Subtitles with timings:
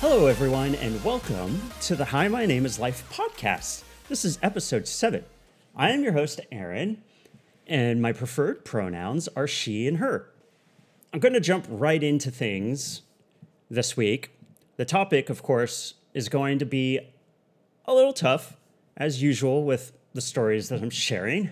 [0.00, 3.82] Hello, everyone, and welcome to the Hi, My Name is Life podcast.
[4.08, 5.26] This is episode seven.
[5.76, 7.02] I am your host, Aaron,
[7.66, 10.30] and my preferred pronouns are she and her.
[11.12, 13.02] I'm going to jump right into things
[13.70, 14.30] this week.
[14.78, 17.00] The topic, of course, is going to be
[17.84, 18.56] a little tough,
[18.96, 21.50] as usual, with the stories that I'm sharing.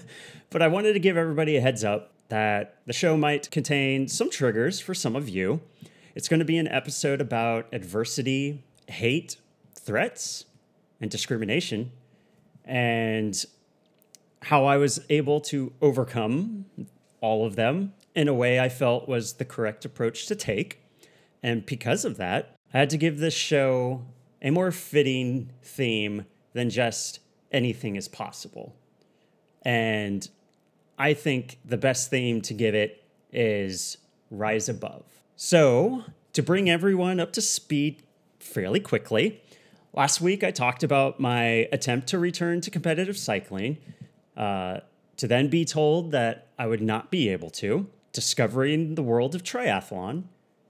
[0.50, 4.30] but I wanted to give everybody a heads up that the show might contain some
[4.30, 5.62] triggers for some of you.
[6.18, 9.36] It's going to be an episode about adversity, hate,
[9.76, 10.46] threats,
[11.00, 11.92] and discrimination,
[12.64, 13.46] and
[14.42, 16.64] how I was able to overcome
[17.20, 20.82] all of them in a way I felt was the correct approach to take.
[21.40, 24.02] And because of that, I had to give this show
[24.42, 27.20] a more fitting theme than just
[27.52, 28.74] anything is possible.
[29.62, 30.28] And
[30.98, 33.98] I think the best theme to give it is
[34.32, 35.17] rise above.
[35.40, 38.02] So, to bring everyone up to speed
[38.40, 39.40] fairly quickly,
[39.92, 43.78] last week I talked about my attempt to return to competitive cycling,
[44.36, 44.80] uh,
[45.16, 49.44] to then be told that I would not be able to, discovering the world of
[49.44, 50.24] triathlon,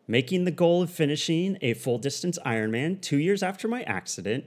[0.06, 4.44] making the goal of finishing a full distance Ironman two years after my accident,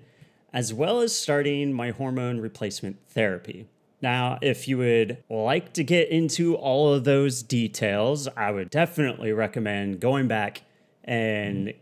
[0.53, 3.65] as well as starting my hormone replacement therapy.
[4.01, 9.31] Now, if you would like to get into all of those details, I would definitely
[9.31, 10.63] recommend going back
[11.03, 11.73] and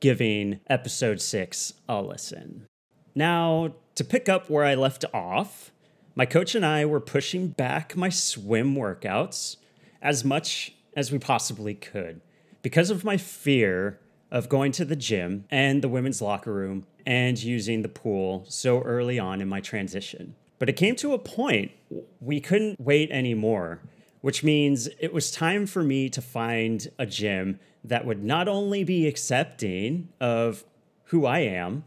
[0.00, 2.66] giving episode six a listen.
[3.14, 5.70] Now, to pick up where I left off,
[6.14, 9.56] my coach and I were pushing back my swim workouts
[10.02, 12.20] as much as we possibly could
[12.62, 14.00] because of my fear
[14.30, 18.82] of going to the gym and the women's locker room and using the pool so
[18.82, 20.34] early on in my transition.
[20.58, 21.72] But it came to a point
[22.20, 23.80] we couldn't wait anymore,
[24.20, 28.82] which means it was time for me to find a gym that would not only
[28.82, 30.64] be accepting of
[31.04, 31.84] who I am,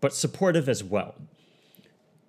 [0.00, 1.14] but supportive as well.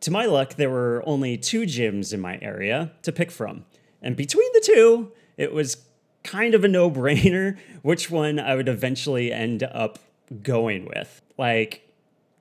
[0.01, 3.65] To my luck, there were only two gyms in my area to pick from.
[4.01, 5.77] And between the two, it was
[6.23, 9.99] kind of a no brainer which one I would eventually end up
[10.41, 11.21] going with.
[11.37, 11.89] Like,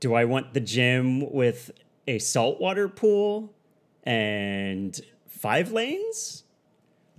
[0.01, 1.73] do I want the gym with
[2.09, 3.53] a saltwater pool
[4.03, 4.99] and
[5.29, 6.45] five lanes,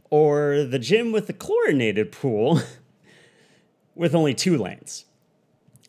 [0.09, 2.59] or the gym with the chlorinated pool
[3.95, 5.05] with only two lanes.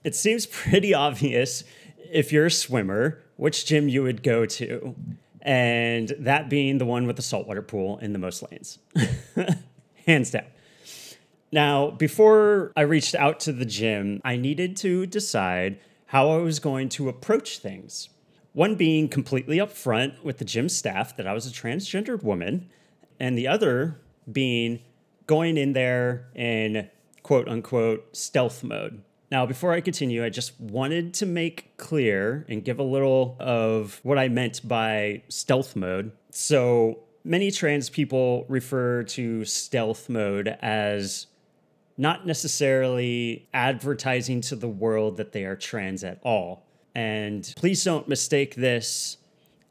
[0.05, 1.65] It seems pretty obvious
[2.13, 4.95] if you're a swimmer which gym you would go to,
[5.41, 8.79] and that being the one with the saltwater pool and the most lanes.
[10.07, 10.45] Hands down.
[11.51, 16.59] Now, before I reached out to the gym, I needed to decide how I was
[16.59, 18.11] going to approach things.
[18.53, 22.69] One being completely upfront with the gym staff that I was a transgendered woman,
[23.21, 24.01] and the other
[24.31, 24.81] being
[25.27, 26.89] going in there in
[27.23, 29.03] quote unquote stealth mode.
[29.31, 34.01] Now, before I continue, I just wanted to make clear and give a little of
[34.03, 36.11] what I meant by stealth mode.
[36.31, 41.29] So, many trans people refer to stealth mode as
[41.97, 46.67] not necessarily advertising to the world that they are trans at all.
[46.95, 49.17] And please don't mistake this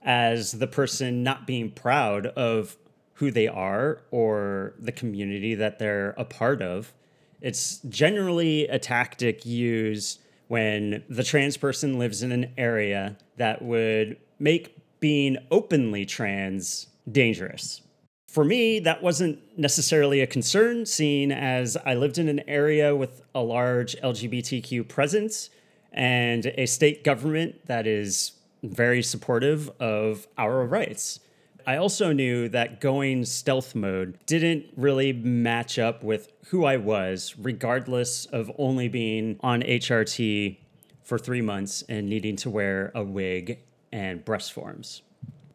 [0.02, 2.78] as the person not being proud of
[3.14, 6.94] who they are or the community that they're a part of.
[7.42, 14.18] It's generally a tactic used when the trans person lives in an area that would
[14.40, 17.82] make being openly trans dangerous.
[18.28, 23.22] For me, that wasn't necessarily a concern, seeing as I lived in an area with
[23.34, 25.50] a large LGBTQ presence
[25.92, 28.34] and a state government that is
[28.64, 31.20] very supportive of our rights.
[31.66, 37.36] I also knew that going stealth mode didn't really match up with who I was,
[37.38, 40.58] regardless of only being on HRT
[41.04, 43.60] for three months and needing to wear a wig
[43.92, 45.02] and breast forms.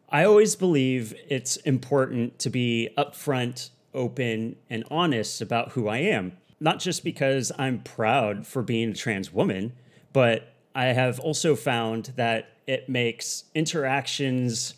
[0.09, 6.33] I always believe it's important to be upfront, open, and honest about who I am,
[6.59, 9.73] not just because I'm proud for being a trans woman
[10.15, 14.75] but I have also found that it makes interactions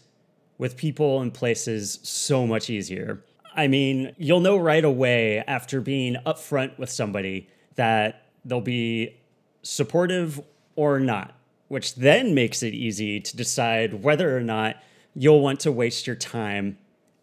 [0.57, 3.23] with people and places so much easier.
[3.55, 9.15] I mean, you'll know right away after being upfront with somebody that they'll be
[9.61, 10.41] supportive
[10.75, 11.35] or not,
[11.67, 14.77] which then makes it easy to decide whether or not
[15.13, 16.79] you'll want to waste your time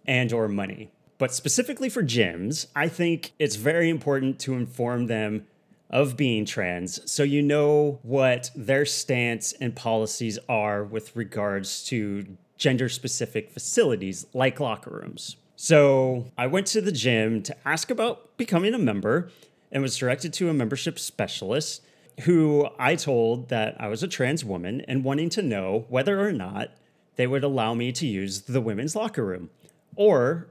[0.06, 0.93] and or money.
[1.19, 5.46] But specifically for gyms, I think it's very important to inform them
[5.94, 12.37] of being trans so you know what their stance and policies are with regards to
[12.58, 15.37] gender specific facilities like locker rooms.
[15.56, 19.31] So I went to the gym to ask about becoming a member
[19.70, 21.82] and was directed to a membership specialist.
[22.20, 26.31] who I told that I was a trans woman and wanting to know whether or
[26.31, 26.70] not
[27.17, 29.50] they would allow me to use the women's locker room
[29.97, 30.47] or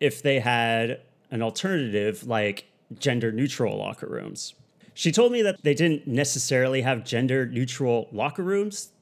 [0.00, 1.00] if they had
[1.30, 2.66] an alternative like
[2.98, 4.54] gender neutral locker rooms.
[4.96, 8.92] She told me that they didn't necessarily have gender neutral locker rooms.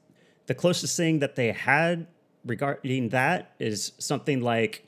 [0.45, 2.07] The closest thing that they had
[2.45, 4.85] regarding that is something like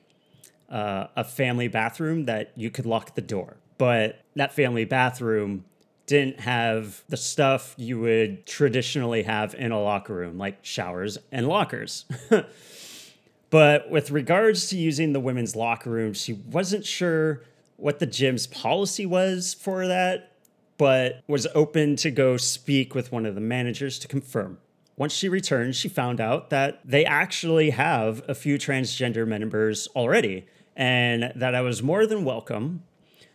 [0.70, 3.56] uh, a family bathroom that you could lock the door.
[3.78, 5.64] But that family bathroom
[6.08, 11.48] didn't have the stuff you would traditionally have in a locker room, like showers and
[11.48, 12.04] lockers.
[13.50, 17.44] but with regards to using the women's locker room, she wasn't sure
[17.78, 20.34] what the gym's policy was for that,
[20.78, 24.58] but was open to go speak with one of the managers to confirm.
[24.96, 30.46] Once she returned, she found out that they actually have a few transgender members already,
[30.76, 32.84] and that I was more than welcome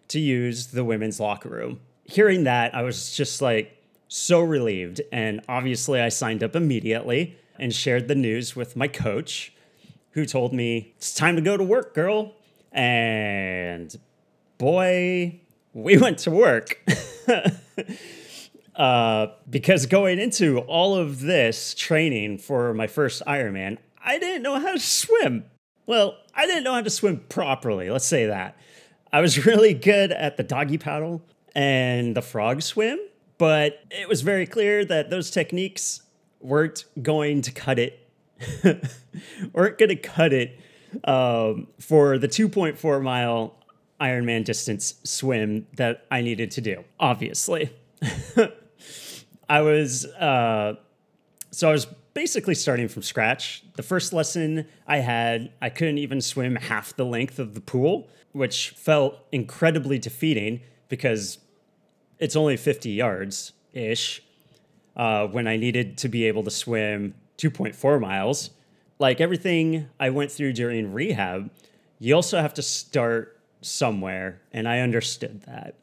[0.09, 5.01] to use the women's locker room hearing that, I was just like so relieved.
[5.11, 9.53] And obviously, I signed up immediately and shared the news with my coach,
[10.11, 12.35] who told me, It's time to go to work, girl.
[12.71, 13.95] And
[14.59, 15.41] boy,
[15.73, 16.81] we went to work.
[18.77, 24.59] uh, because going into all of this training for my first Ironman, I didn't know
[24.59, 25.45] how to swim.
[25.87, 28.57] Well, I didn't know how to swim properly, let's say that.
[29.13, 31.23] I was really good at the doggy paddle,
[31.55, 32.99] and the frog swim,
[33.39, 36.03] but it was very clear that those techniques
[36.41, 38.09] weren't going to cut it,
[39.53, 40.59] weren't going to cut it
[41.05, 43.55] um, for the 2.4 mile
[44.03, 47.71] Ironman distance swim that I needed to do, obviously.
[49.49, 50.75] I was, uh,
[51.53, 53.63] so I was basically starting from scratch.
[53.77, 58.09] The first lesson I had, I couldn't even swim half the length of the pool,
[58.33, 61.39] which felt incredibly defeating because
[62.19, 64.21] it's only 50 yards ish
[64.97, 68.51] uh, when I needed to be able to swim 2.4 miles.
[68.99, 71.51] Like everything I went through during rehab,
[71.99, 73.32] you also have to start
[73.63, 75.77] somewhere, and I understood that.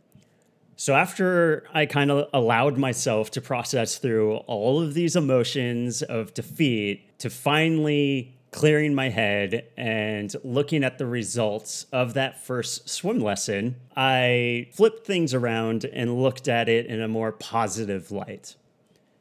[0.75, 6.33] So after I kind of allowed myself to process through all of these emotions of
[6.33, 13.19] defeat to finally clearing my head and looking at the results of that first swim
[13.19, 18.55] lesson, I flipped things around and looked at it in a more positive light.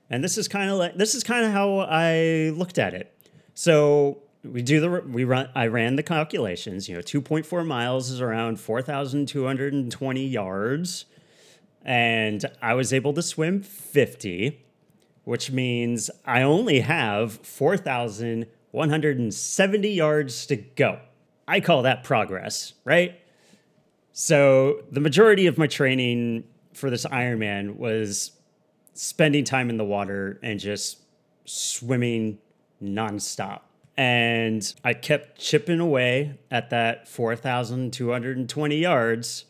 [0.08, 3.12] And this is kind of like this is kind of how I looked at it.
[3.54, 8.20] So we do the we run I ran the calculations, you know, 2.4 miles is
[8.20, 11.06] around 4220 yards
[11.84, 14.64] and I was able to swim 50,
[15.24, 21.00] which means I only have 4170 yards to go.
[21.46, 23.20] I call that progress, right?
[24.12, 26.44] So the majority of my training
[26.74, 28.32] for this Ironman was
[28.92, 30.98] spending time in the water and just
[31.44, 32.38] swimming
[32.82, 33.60] nonstop.
[33.98, 39.44] And I kept chipping away at that 4,220 yards.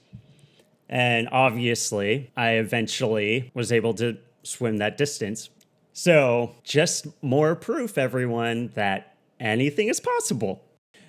[0.88, 5.50] And obviously, I eventually was able to swim that distance
[5.98, 10.62] so, just more proof, everyone, that anything is possible.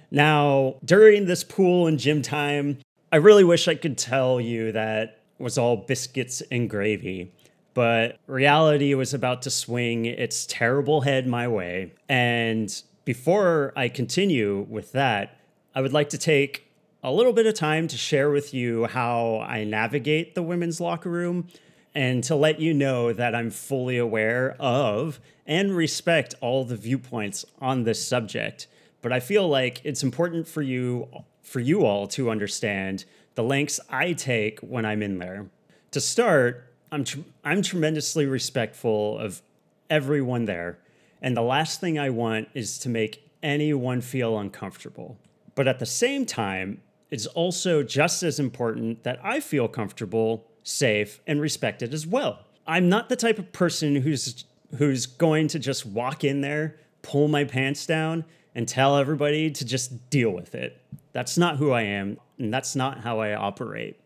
[0.09, 2.79] Now, during this pool and gym time,
[3.11, 7.31] I really wish I could tell you that was all biscuits and gravy,
[7.75, 11.93] but reality was about to swing its terrible head my way.
[12.09, 15.39] And before I continue with that,
[15.73, 19.39] I would like to take a little bit of time to share with you how
[19.39, 21.47] I navigate the women's locker room
[21.95, 27.45] and to let you know that I'm fully aware of and respect all the viewpoints
[27.59, 28.67] on this subject.
[29.01, 31.07] But I feel like it's important for you
[31.41, 35.47] for you all to understand the lengths I take when I'm in there.
[35.93, 39.41] To start, I'm tr- I'm tremendously respectful of
[39.89, 40.77] everyone there,
[41.21, 45.17] and the last thing I want is to make anyone feel uncomfortable.
[45.55, 51.19] But at the same time, it's also just as important that I feel comfortable safe,
[51.27, 52.45] and respected as well.
[52.67, 54.45] I'm not the type of person who's
[54.77, 58.23] who's going to just walk in there, pull my pants down,
[58.53, 60.79] and tell everybody to just deal with it.
[61.11, 63.99] That's not who I am, and that's not how I operate.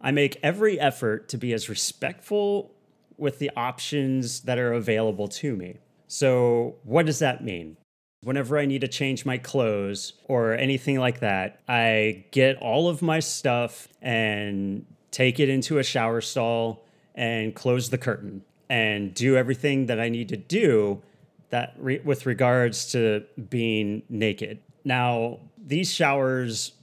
[0.00, 2.72] I make every effort to be as respectful
[3.16, 5.78] with the options that are available to me.
[6.14, 7.76] So, what does that mean?
[8.22, 13.02] Whenever I need to change my clothes or anything like that, I get all of
[13.02, 16.84] my stuff and take it into a shower stall
[17.16, 21.02] and close the curtain and do everything that I need to do
[21.50, 24.60] that re- with regards to being naked.
[24.84, 26.74] Now, these showers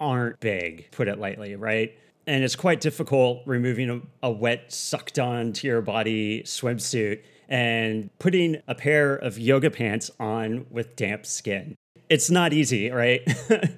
[0.00, 1.94] aren't big, put it lightly, right?
[2.26, 8.60] and it's quite difficult removing a, a wet, sucked onto your body swimsuit and putting
[8.66, 11.74] a pair of yoga pants on with damp skin.
[12.08, 13.22] It's not easy, right?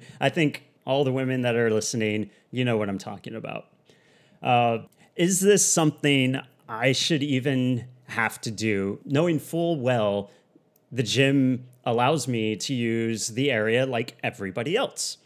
[0.21, 3.67] I think all the women that are listening, you know what I'm talking about.
[4.41, 4.79] Uh,
[5.15, 10.31] is this something I should even have to do, knowing full well
[10.91, 15.17] the gym allows me to use the area like everybody else?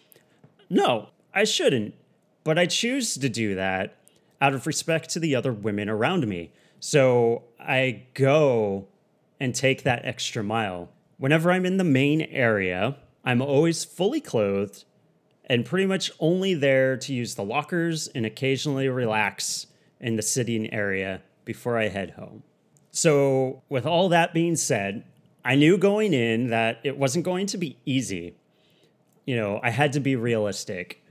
[0.69, 1.95] No, I shouldn't,
[2.43, 3.97] but I choose to do that
[4.41, 6.51] out of respect to the other women around me.
[6.79, 8.87] So I go
[9.39, 10.89] and take that extra mile.
[11.17, 14.85] Whenever I'm in the main area, I'm always fully clothed
[15.45, 19.67] and pretty much only there to use the lockers and occasionally relax
[19.99, 22.43] in the sitting area before I head home.
[22.91, 25.03] So, with all that being said,
[25.43, 28.35] I knew going in that it wasn't going to be easy.
[29.25, 31.03] You know, I had to be realistic.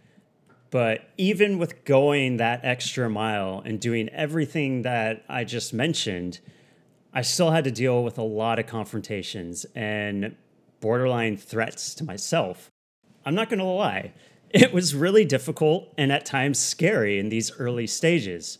[0.75, 6.41] But even with going that extra mile and doing everything that I just mentioned,
[7.13, 10.35] I still had to deal with a lot of confrontations and
[10.81, 12.73] borderline threats to myself.
[13.25, 14.15] I'm not going to lie,
[14.51, 18.59] it was really difficult and at times scary in these early stages.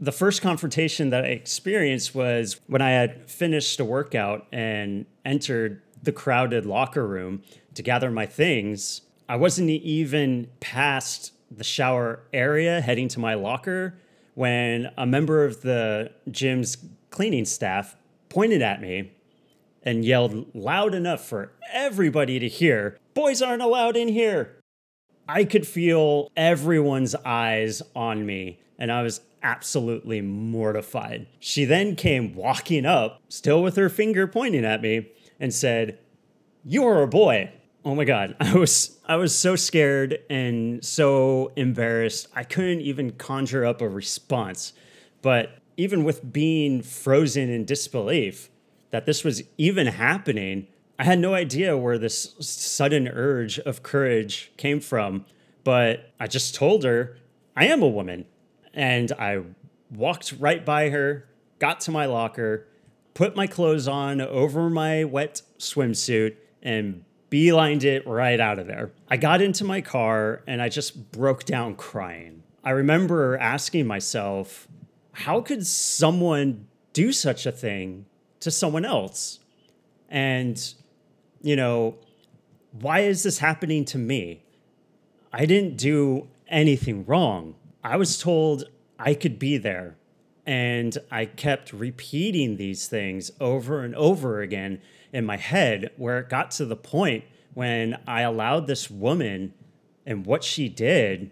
[0.00, 5.80] The first confrontation that I experienced was when I had finished a workout and entered
[6.02, 9.02] the crowded locker room to gather my things.
[9.28, 13.98] I wasn't even past the shower area heading to my locker
[14.34, 16.76] when a member of the gym's
[17.10, 17.96] cleaning staff
[18.28, 19.12] pointed at me
[19.82, 24.56] and yelled loud enough for everybody to hear Boys aren't allowed in here.
[25.26, 31.26] I could feel everyone's eyes on me, and I was absolutely mortified.
[31.40, 35.98] She then came walking up, still with her finger pointing at me, and said,
[36.62, 37.50] You're a boy.
[37.86, 42.26] Oh my god, I was I was so scared and so embarrassed.
[42.34, 44.72] I couldn't even conjure up a response.
[45.22, 48.50] But even with being frozen in disbelief
[48.90, 50.66] that this was even happening,
[50.98, 55.24] I had no idea where this sudden urge of courage came from.
[55.62, 57.16] But I just told her,
[57.56, 58.24] I am a woman.
[58.74, 59.42] And I
[59.94, 61.28] walked right by her,
[61.60, 62.66] got to my locker,
[63.14, 68.92] put my clothes on over my wet swimsuit, and beelined it right out of there.
[69.08, 72.42] I got into my car and I just broke down crying.
[72.62, 74.68] I remember asking myself,
[75.12, 78.06] how could someone do such a thing
[78.40, 79.40] to someone else?
[80.08, 80.62] And,
[81.42, 81.96] you know,
[82.72, 84.42] why is this happening to me?
[85.32, 87.54] I didn't do anything wrong.
[87.82, 88.64] I was told
[88.98, 89.96] I could be there.
[90.44, 94.80] And I kept repeating these things over and over again
[95.16, 99.54] in my head where it got to the point when I allowed this woman
[100.04, 101.30] and what she did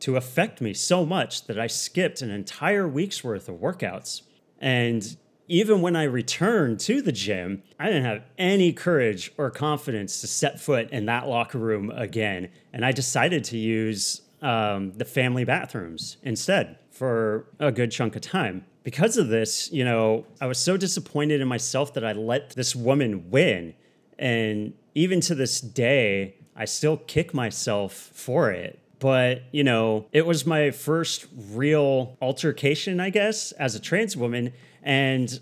[0.00, 4.22] to affect me so much that I skipped an entire week's worth of workouts.
[4.58, 5.14] And
[5.46, 10.26] even when I returned to the gym, I didn't have any courage or confidence to
[10.26, 12.48] set foot in that locker room again.
[12.72, 18.22] And I decided to use um, the family bathrooms instead for a good chunk of
[18.22, 22.48] time because of this, you know, I was so disappointed in myself that I let
[22.56, 23.74] this woman win.
[24.18, 28.78] And even to this day, I still kick myself for it.
[28.98, 34.54] But, you know, it was my first real altercation, I guess, as a trans woman.
[34.82, 35.38] And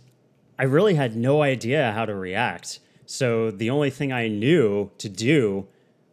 [0.59, 2.81] I really had no idea how to react.
[3.07, 5.69] So the only thing I knew to do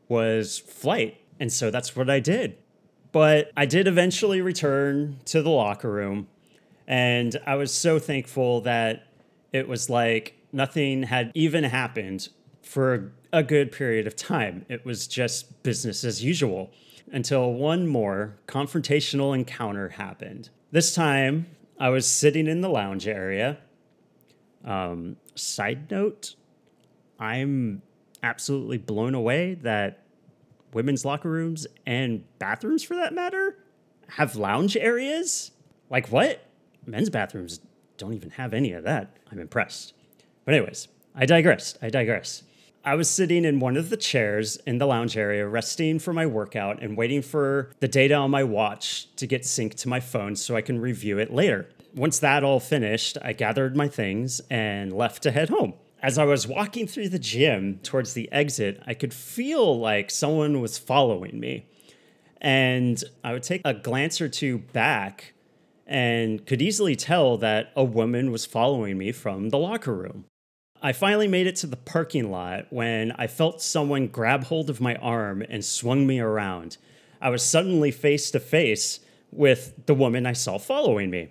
[0.08, 1.18] was flight.
[1.40, 2.58] And so that's what I did.
[3.12, 6.28] But I did eventually return to the locker room
[6.88, 9.08] and I was so thankful that
[9.52, 12.30] it was like nothing had even happened
[12.62, 14.66] for a good period of time.
[14.70, 16.72] It was just business as usual
[17.12, 20.50] until one more confrontational encounter happened.
[20.72, 21.48] This time,
[21.80, 23.58] I was sitting in the lounge area.
[24.64, 26.36] Um, side note,
[27.20, 27.82] I'm
[28.22, 30.00] absolutely blown away that
[30.74, 33.58] women's locker rooms and bathrooms, for that matter,
[34.08, 35.52] have lounge areas.
[35.90, 36.44] Like, what?
[36.86, 37.60] Men's bathrooms
[37.98, 39.16] don't even have any of that.
[39.32, 39.94] I'm impressed.
[40.46, 41.78] But, anyways, I digress.
[41.82, 42.44] I digress.
[42.86, 46.26] I was sitting in one of the chairs in the lounge area, resting for my
[46.26, 50.36] workout and waiting for the data on my watch to get synced to my phone
[50.36, 51.70] so I can review it later.
[51.96, 55.76] Once that all finished, I gathered my things and left to head home.
[56.02, 60.60] As I was walking through the gym towards the exit, I could feel like someone
[60.60, 61.66] was following me.
[62.42, 65.34] And I would take a glance or two back
[65.86, 70.26] and could easily tell that a woman was following me from the locker room.
[70.82, 74.82] I finally made it to the parking lot when I felt someone grab hold of
[74.82, 76.78] my arm and swung me around.
[77.22, 79.00] I was suddenly face to face
[79.32, 81.30] with the woman I saw following me.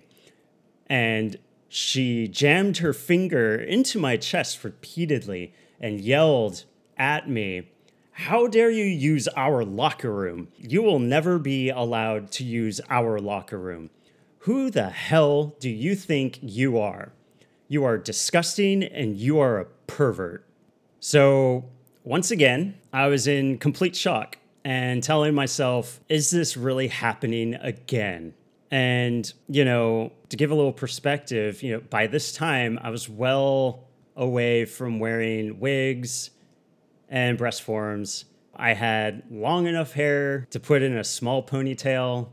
[0.87, 1.37] And
[1.69, 6.65] she jammed her finger into my chest repeatedly and yelled
[6.97, 7.69] at me,
[8.11, 10.47] How dare you use our locker room?
[10.57, 13.89] You will never be allowed to use our locker room.
[14.43, 17.13] Who the hell do you think you are?
[17.69, 20.45] You are disgusting and you are a pervert.
[20.99, 21.63] So,
[22.03, 28.33] once again, I was in complete shock and telling myself, is this really happening again?
[28.69, 33.07] And, you know, to give a little perspective, you know, by this time I was
[33.07, 33.85] well
[34.17, 36.31] away from wearing wigs
[37.07, 38.25] and breast forms.
[38.57, 42.27] I had long enough hair to put in a small ponytail,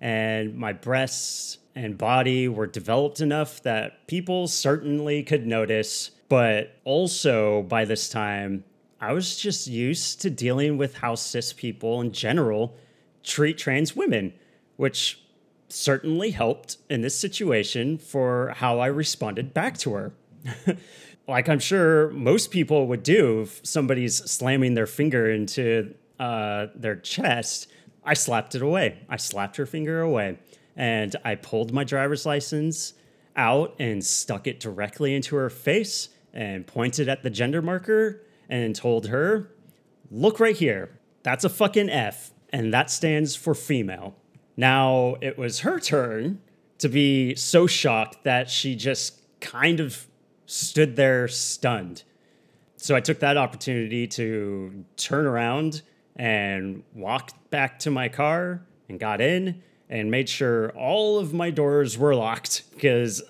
[0.00, 6.10] and my breasts and body were developed enough that people certainly could notice.
[6.28, 8.64] But also, by this time,
[9.00, 12.76] I was just used to dealing with how cis people in general
[13.22, 14.32] treat trans women,
[14.76, 15.20] which
[15.68, 20.12] certainly helped in this situation for how I responded back to her.
[21.28, 26.96] like I'm sure most people would do if somebody's slamming their finger into uh, their
[26.96, 27.70] chest.
[28.04, 28.98] I slapped it away.
[29.08, 30.38] I slapped her finger away.
[30.76, 32.94] And I pulled my driver's license
[33.36, 38.74] out and stuck it directly into her face and pointed at the gender marker and
[38.74, 39.50] told her,
[40.10, 40.98] Look right here.
[41.22, 44.14] That's a fucking F, and that stands for female.
[44.56, 46.40] Now it was her turn
[46.78, 50.06] to be so shocked that she just kind of
[50.46, 52.02] stood there stunned.
[52.76, 55.82] So I took that opportunity to turn around
[56.16, 61.50] and walked back to my car and got in and made sure all of my
[61.50, 63.22] doors were locked because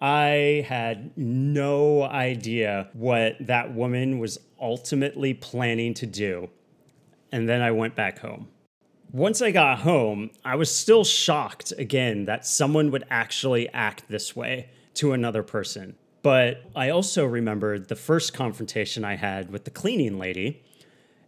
[0.00, 6.50] I had no idea what that woman was ultimately planning to do.
[7.32, 8.48] And then I went back home
[9.12, 14.34] once I got home, I was still shocked again that someone would actually act this
[14.34, 15.96] way to another person.
[16.22, 20.62] But I also remembered the first confrontation I had with the cleaning lady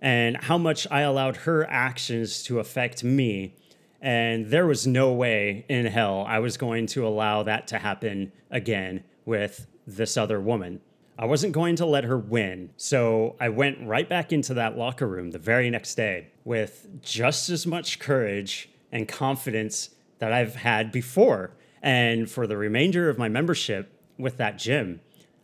[0.00, 3.54] and how much I allowed her actions to affect me.
[4.00, 8.32] And there was no way in hell I was going to allow that to happen
[8.50, 10.80] again with this other woman.
[11.18, 12.70] I wasn't going to let her win.
[12.76, 17.50] So I went right back into that locker room the very next day with just
[17.50, 21.50] as much courage and confidence that I've had before.
[21.82, 25.00] And for the remainder of my membership with that gym,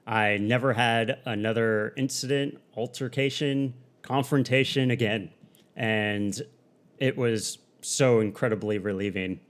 [0.06, 5.30] I never had another incident, altercation, confrontation again.
[5.74, 6.40] And
[6.98, 9.40] it was so incredibly relieving.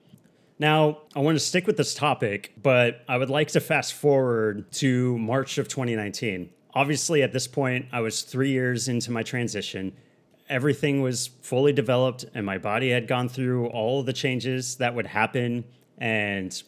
[0.58, 4.70] Now, I want to stick with this topic, but I would like to fast forward
[4.72, 6.50] to March of 2019.
[6.74, 9.92] Obviously, at this point, I was three years into my transition.
[10.48, 15.06] Everything was fully developed, and my body had gone through all the changes that would
[15.06, 15.64] happen,
[15.98, 16.62] and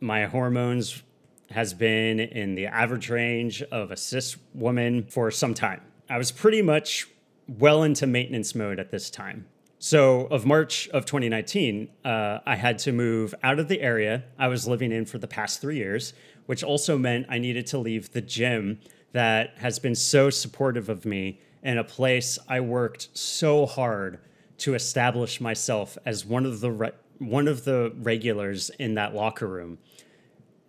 [0.00, 1.02] my hormones
[1.50, 5.80] has been in the average range of a cis woman for some time.
[6.10, 7.08] I was pretty much
[7.48, 9.46] well into maintenance mode at this time.
[9.80, 14.48] So, of March of 2019, uh, I had to move out of the area I
[14.48, 16.14] was living in for the past three years,
[16.46, 18.80] which also meant I needed to leave the gym
[19.12, 24.18] that has been so supportive of me and a place I worked so hard
[24.58, 29.46] to establish myself as one of the re- one of the regulars in that locker
[29.46, 29.78] room.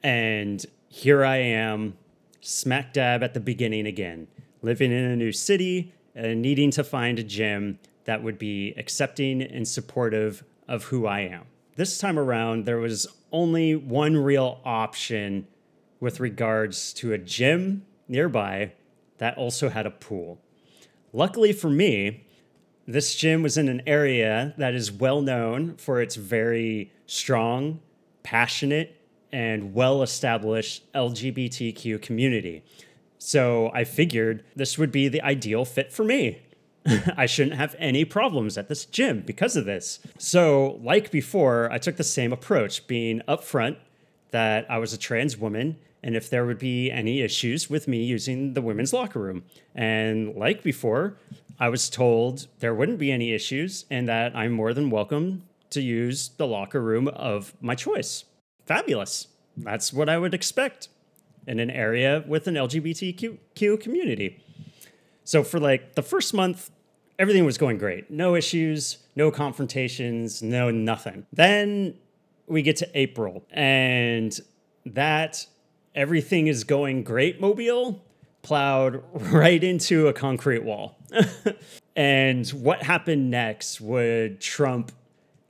[0.03, 1.97] And here I am,
[2.41, 4.27] smack dab at the beginning again,
[4.61, 9.41] living in a new city Uh, needing to find a gym that would be accepting
[9.41, 11.45] and supportive of who I am.
[11.77, 15.47] This time around, there was only one real option
[16.01, 18.73] with regards to a gym nearby
[19.19, 20.41] that also had a pool.
[21.13, 22.25] Luckily for me,
[22.85, 27.79] this gym was in an area that is well known for its very strong,
[28.23, 28.99] passionate,
[29.31, 32.63] and well established LGBTQ community.
[33.19, 36.41] So I figured this would be the ideal fit for me.
[37.17, 39.99] I shouldn't have any problems at this gym because of this.
[40.17, 43.75] So, like before, I took the same approach, being upfront
[44.31, 48.03] that I was a trans woman and if there would be any issues with me
[48.03, 49.43] using the women's locker room.
[49.75, 51.17] And like before,
[51.59, 55.81] I was told there wouldn't be any issues and that I'm more than welcome to
[55.81, 58.23] use the locker room of my choice.
[58.65, 59.27] Fabulous.
[59.57, 60.87] That's what I would expect
[61.49, 64.41] in an area with an LGBTQ community.
[65.23, 66.69] So for like the first month,
[67.17, 68.09] everything was going great.
[68.09, 71.25] No issues, no confrontations, no nothing.
[71.33, 71.95] Then
[72.47, 74.39] we get to April and
[74.85, 75.45] that
[75.95, 78.05] everything is going great mobile
[78.41, 80.97] plowed right into a concrete wall.
[81.95, 84.91] and what happened next would trump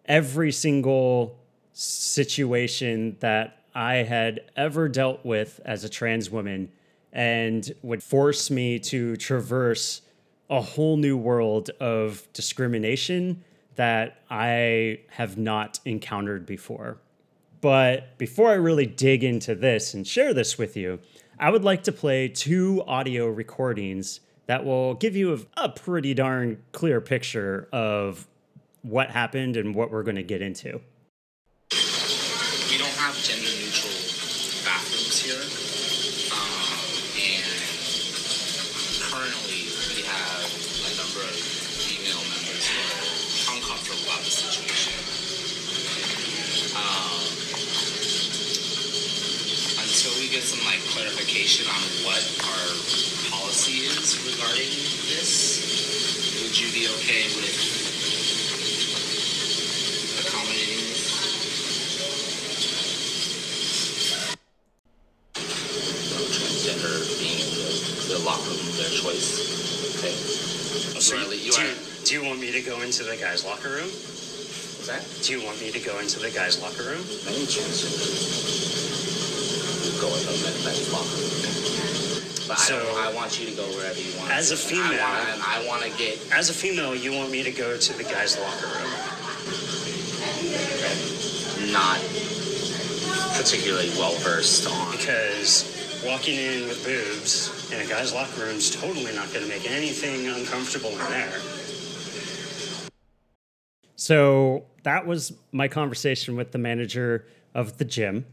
[0.05, 1.37] every single
[1.73, 6.71] situation that I had ever dealt with as a trans woman
[7.11, 10.01] and would force me to traverse
[10.49, 13.43] a whole new world of discrimination
[13.75, 16.97] that I have not encountered before.
[17.61, 20.99] But before I really dig into this and share this with you,
[21.39, 26.61] I would like to play two audio recordings that will give you a, pretty darn
[26.71, 28.27] clear picture of
[28.81, 30.81] what happened and what we're going to get into.
[32.79, 33.91] We don't have gender neutral
[34.63, 35.43] bathrooms here.
[36.31, 36.79] Um,
[37.11, 37.43] and
[39.03, 40.47] currently, we have
[40.87, 44.95] a number of female members who are uncomfortable about the situation.
[46.71, 47.19] Um,
[49.83, 52.79] until we get some like clarification on what our
[53.27, 54.71] policy is regarding
[55.11, 55.67] this,
[56.39, 57.51] would you be okay with
[60.23, 61.09] accommodating this?
[66.29, 67.69] transgender being in the,
[68.13, 69.97] the locker room, their choice.
[69.97, 70.13] Okay.
[71.01, 71.73] So You are- you do, you,
[72.05, 73.89] do you want me to go into the guys' locker room?
[73.89, 75.01] What's that?
[75.25, 77.01] Do you want me to go into the guys' locker room?
[77.25, 78.21] Many transgenders
[79.81, 81.25] will go in the men- men's locker room.
[82.47, 84.31] But I, So- don't, I want you to go wherever you want.
[84.31, 87.51] As a female- and I want to get As a female, you want me to
[87.51, 88.93] go to the guys' locker room?
[91.71, 91.99] not
[93.37, 94.91] particularly well versed on.
[94.91, 95.63] Because
[96.05, 99.69] walking in with boobs in a guy's locker room is totally not going to make
[99.69, 101.39] anything uncomfortable in there.
[103.95, 108.25] So that was my conversation with the manager of the gym.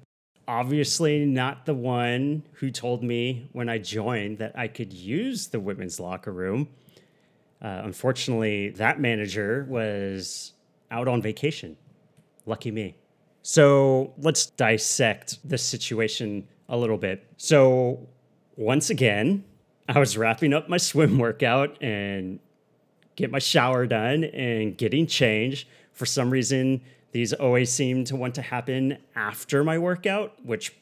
[0.47, 5.59] Obviously, not the one who told me when I joined that I could use the
[5.59, 6.69] women's locker room.
[7.61, 10.53] Uh, unfortunately, that manager was
[10.93, 11.77] out on vacation.
[12.45, 12.97] Lucky me.
[13.43, 17.25] So let's dissect the situation a little bit.
[17.37, 18.09] So,
[18.57, 19.45] once again,
[19.89, 22.41] I was wrapping up my swim workout and
[23.15, 25.69] get my shower done and getting changed.
[25.93, 30.77] For some reason, these always seem to want to happen after my workout, which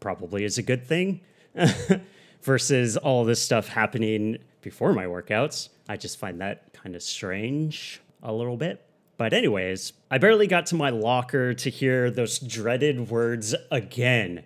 [0.00, 1.20] probably is a good thing
[2.42, 5.70] versus all this stuff happening before my workouts.
[5.88, 8.82] I just find that kind of strange a little bit.
[9.16, 14.44] But, anyways, I barely got to my locker to hear those dreaded words again.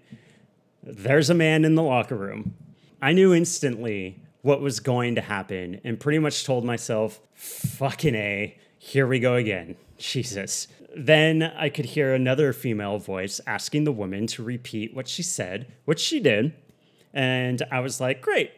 [0.82, 2.54] There's a man in the locker room.
[3.02, 8.56] I knew instantly what was going to happen and pretty much told myself, fucking A,
[8.78, 9.76] here we go again.
[9.98, 10.68] Jesus.
[10.96, 15.70] Then I could hear another female voice asking the woman to repeat what she said,
[15.84, 16.54] which she did.
[17.12, 18.52] And I was like, great.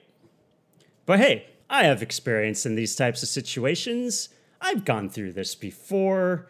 [1.04, 4.28] But hey, I have experience in these types of situations.
[4.60, 6.48] I've gone through this before.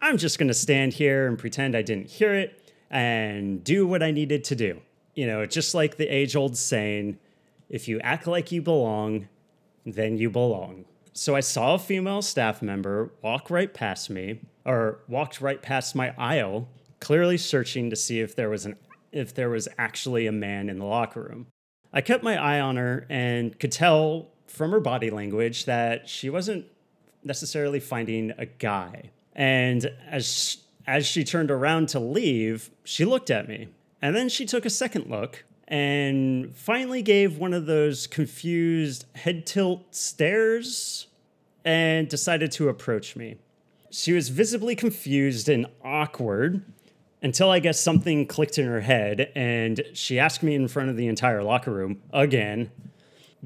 [0.00, 4.02] I'm just going to stand here and pretend I didn't hear it and do what
[4.02, 4.82] I needed to do.
[5.14, 7.18] You know, just like the age old saying
[7.68, 9.28] if you act like you belong,
[9.86, 10.84] then you belong.
[11.12, 15.94] So I saw a female staff member walk right past me, or walked right past
[15.94, 16.68] my aisle,
[17.00, 18.76] clearly searching to see if there was an
[19.12, 21.46] if there was actually a man in the locker room.
[21.92, 26.28] I kept my eye on her and could tell from her body language that she
[26.28, 26.66] wasn't
[27.22, 29.10] necessarily finding a guy.
[29.34, 33.68] And as as she turned around to leave, she looked at me.
[34.02, 39.46] And then she took a second look and finally gave one of those confused head
[39.46, 41.06] tilt stares
[41.64, 43.36] and decided to approach me.
[43.90, 46.64] She was visibly confused and awkward
[47.22, 50.96] until I guess something clicked in her head and she asked me in front of
[50.96, 52.70] the entire locker room again,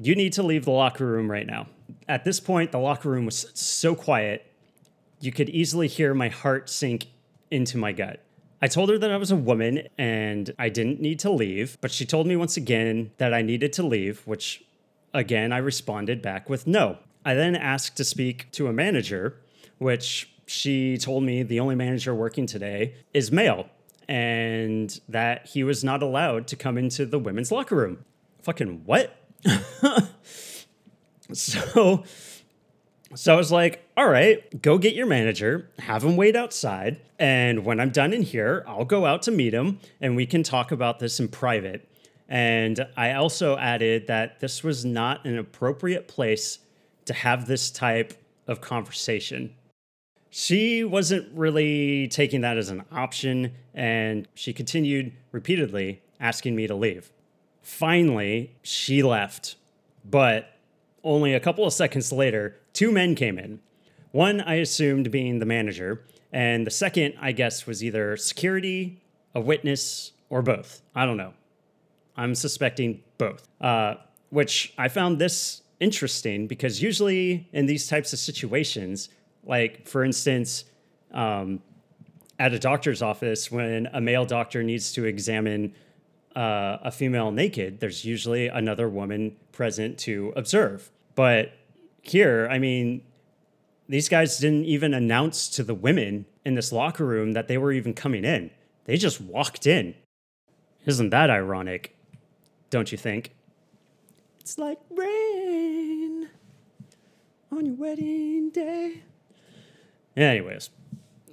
[0.01, 1.67] You need to leave the locker room right now.
[2.07, 4.45] At this point, the locker room was so quiet,
[5.21, 7.07] you could easily hear my heart sink
[7.51, 8.23] into my gut.
[8.61, 11.91] I told her that I was a woman and I didn't need to leave, but
[11.91, 14.63] she told me once again that I needed to leave, which
[15.13, 16.97] again I responded back with no.
[17.23, 19.39] I then asked to speak to a manager,
[19.77, 23.69] which she told me the only manager working today is male
[24.07, 28.03] and that he was not allowed to come into the women's locker room.
[28.41, 29.15] Fucking what?
[31.33, 32.03] so
[33.15, 37.01] so I was like, all right, go get your manager, have him wait outside.
[37.17, 40.43] And when I'm done in here, I'll go out to meet him and we can
[40.43, 41.87] talk about this in private.
[42.27, 46.59] And I also added that this was not an appropriate place
[47.05, 48.13] to have this type
[48.47, 49.55] of conversation.
[50.29, 56.75] She wasn't really taking that as an option, and she continued repeatedly asking me to
[56.75, 57.11] leave.
[57.63, 59.55] Finally, she left,
[60.05, 60.53] but
[61.03, 63.59] only a couple of seconds later, two men came in.
[64.11, 69.01] One I assumed being the manager, and the second, I guess, was either security,
[69.33, 70.81] a witness, or both.
[70.95, 71.33] I don't know.
[72.15, 73.47] I'm suspecting both.
[73.61, 73.95] Uh,
[74.29, 79.09] which I found this interesting because usually in these types of situations,
[79.43, 80.65] like for instance,
[81.11, 81.61] um,
[82.37, 85.73] at a doctor's office, when a male doctor needs to examine
[86.35, 90.91] uh, a female naked, there's usually another woman present to observe.
[91.15, 91.53] But
[92.01, 93.03] here, I mean,
[93.87, 97.71] these guys didn't even announce to the women in this locker room that they were
[97.71, 98.51] even coming in.
[98.85, 99.95] They just walked in.
[100.85, 101.95] Isn't that ironic?
[102.69, 103.31] Don't you think?
[104.39, 106.29] It's like rain
[107.51, 109.03] on your wedding day.
[110.15, 110.69] Anyways,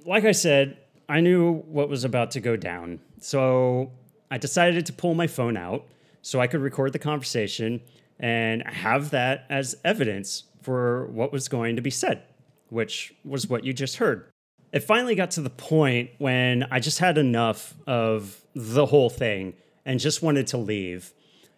[0.05, 0.77] like I said,
[1.09, 2.99] I knew what was about to go down.
[3.19, 3.91] So
[4.29, 5.85] I decided to pull my phone out
[6.21, 7.81] so I could record the conversation
[8.19, 12.23] and have that as evidence for what was going to be said,
[12.69, 14.27] which was what you just heard.
[14.73, 19.53] It finally got to the point when I just had enough of the whole thing
[19.85, 21.13] and just wanted to leave.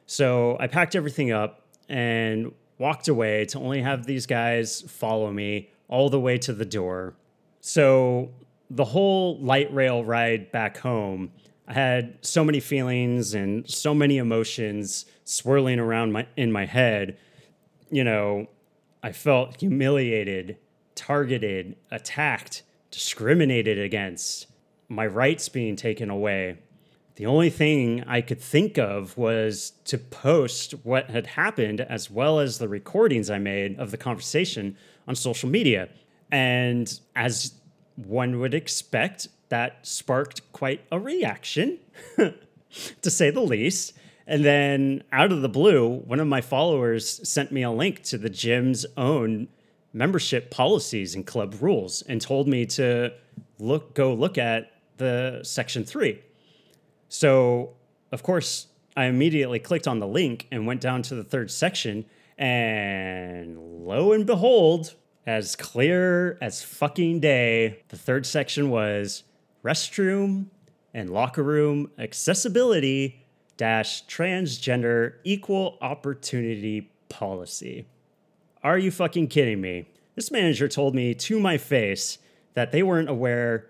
[0.05, 5.69] So I packed everything up and walked away to only have these guys follow me
[5.87, 7.15] all the way to the door.
[7.61, 8.31] So
[8.69, 11.31] the whole light rail ride back home,
[11.69, 17.17] I had so many feelings and so many emotions swirling around my in my head.
[17.91, 18.47] You know,
[19.03, 20.57] I felt humiliated,
[20.95, 24.47] targeted, attacked, discriminated against,
[24.89, 26.57] my rights being taken away.
[27.17, 32.39] The only thing I could think of was to post what had happened as well
[32.39, 34.75] as the recordings I made of the conversation
[35.07, 35.89] on social media.
[36.31, 37.53] And as
[37.95, 41.79] one would expect, that sparked quite a reaction,
[43.01, 43.93] to say the least.
[44.25, 48.17] And then out of the blue, one of my followers sent me a link to
[48.17, 49.47] the gym's own
[49.91, 53.11] membership policies and club rules and told me to
[53.57, 56.21] look go look at the section 3.
[57.07, 57.73] So,
[58.11, 62.05] of course, I immediately clicked on the link and went down to the third section
[62.37, 64.93] and lo and behold,
[65.27, 69.23] as clear as fucking day, the third section was
[69.63, 70.47] restroom
[70.93, 73.25] and locker room accessibility
[73.57, 77.85] dash transgender equal opportunity policy.
[78.63, 79.89] Are you fucking kidding me?
[80.15, 82.17] This manager told me to my face
[82.53, 83.67] that they weren't aware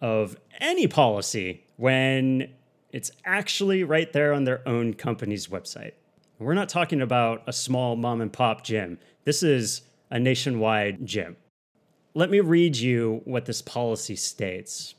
[0.00, 2.50] of any policy when
[2.92, 5.92] it's actually right there on their own company's website.
[6.38, 8.98] We're not talking about a small mom and pop gym.
[9.24, 11.36] This is a nationwide gym.
[12.14, 14.94] Let me read you what this policy states.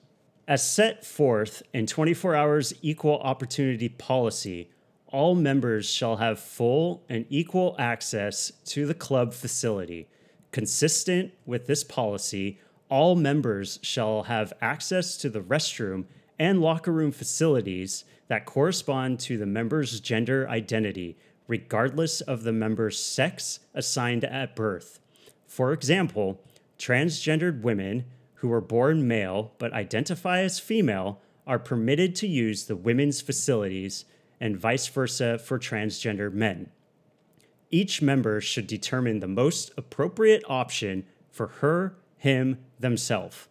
[0.47, 4.69] As set forth in 24 Hours Equal Opportunity Policy,
[5.07, 10.07] all members shall have full and equal access to the club facility.
[10.51, 16.05] Consistent with this policy, all members shall have access to the restroom
[16.39, 22.97] and locker room facilities that correspond to the member's gender identity, regardless of the member's
[22.97, 24.99] sex assigned at birth.
[25.45, 26.41] For example,
[26.79, 28.05] transgendered women
[28.41, 34.03] who were born male but identify as female are permitted to use the women's facilities
[34.39, 36.71] and vice versa for transgender men.
[37.69, 43.47] Each member should determine the most appropriate option for her, him, themselves.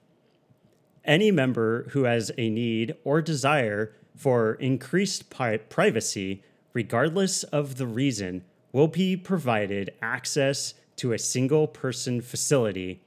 [1.05, 7.87] Any member who has a need or desire for increased pri- privacy, regardless of the
[7.87, 13.01] reason, will be provided access to a single person facility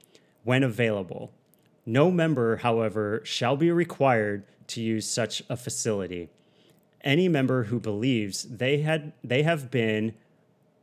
[0.44, 1.30] when available.
[1.86, 6.30] No member, however, shall be required to use such a facility.
[7.02, 10.14] Any member who believes they had they have been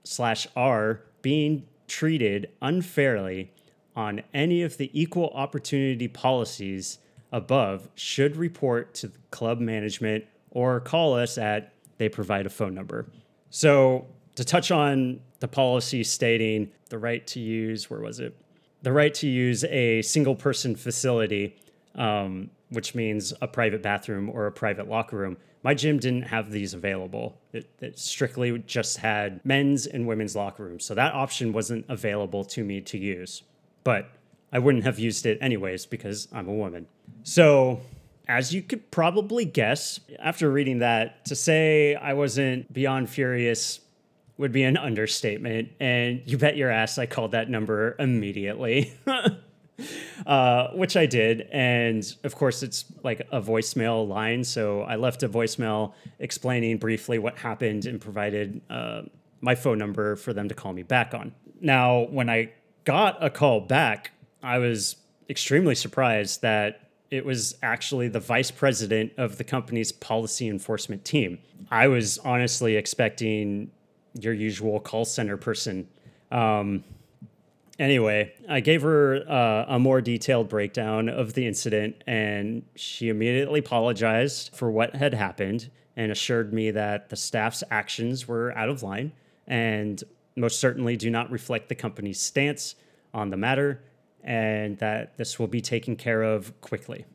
[0.04, 3.52] slash are being treated unfairly
[3.96, 7.00] on any of the equal opportunity policies
[7.32, 13.06] above should report to club management or call us at they provide a phone number.
[13.50, 18.36] So to touch on the policy stating the right to use, where was it?
[18.84, 21.56] The right to use a single person facility,
[21.96, 25.38] um, which means a private bathroom or a private locker room.
[25.64, 27.38] My gym didn't have these available.
[27.54, 30.86] It, it strictly just had men's and women's locker rooms.
[30.86, 33.44] So that option wasn't available to me to use.
[33.84, 34.10] But
[34.52, 36.88] I wouldn't have used it anyways because I'm a woman.
[37.24, 37.82] So,
[38.28, 43.80] as you could probably guess, after reading that, to say I wasn't beyond furious
[44.38, 45.70] would be an understatement.
[45.80, 48.94] And you bet your ass I called that number immediately,
[50.26, 51.48] uh, which I did.
[51.52, 54.44] And of course, it's like a voicemail line.
[54.44, 59.04] So I left a voicemail explaining briefly what happened and provided uh,
[59.42, 61.34] my phone number for them to call me back on.
[61.60, 62.52] Now, when I
[62.84, 64.96] got a call back, I was
[65.30, 71.40] extremely surprised that it was actually the vice president of the company's policy enforcement team.
[71.70, 73.72] I was honestly expecting
[74.20, 75.88] your usual call center person.
[76.32, 76.84] Um,
[77.80, 83.60] anyway, I gave her uh, a more detailed breakdown of the incident, and she immediately
[83.60, 88.82] apologized for what had happened and assured me that the staff's actions were out of
[88.82, 89.12] line
[89.48, 90.04] and
[90.36, 92.76] most certainly do not reflect the company's stance
[93.14, 93.84] on the matter,
[94.24, 97.06] and that this will be taken care of quickly.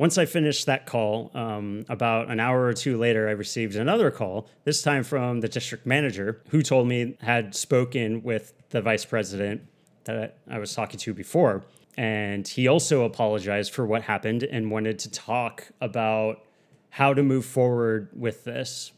[0.00, 4.10] Once I finished that call, um, about an hour or two later, I received another
[4.10, 9.04] call, this time from the district manager, who told me had spoken with the vice
[9.04, 9.60] president
[10.04, 11.64] that I was talking to before.
[11.98, 16.46] And he also apologized for what happened and wanted to talk about
[16.88, 18.92] how to move forward with this.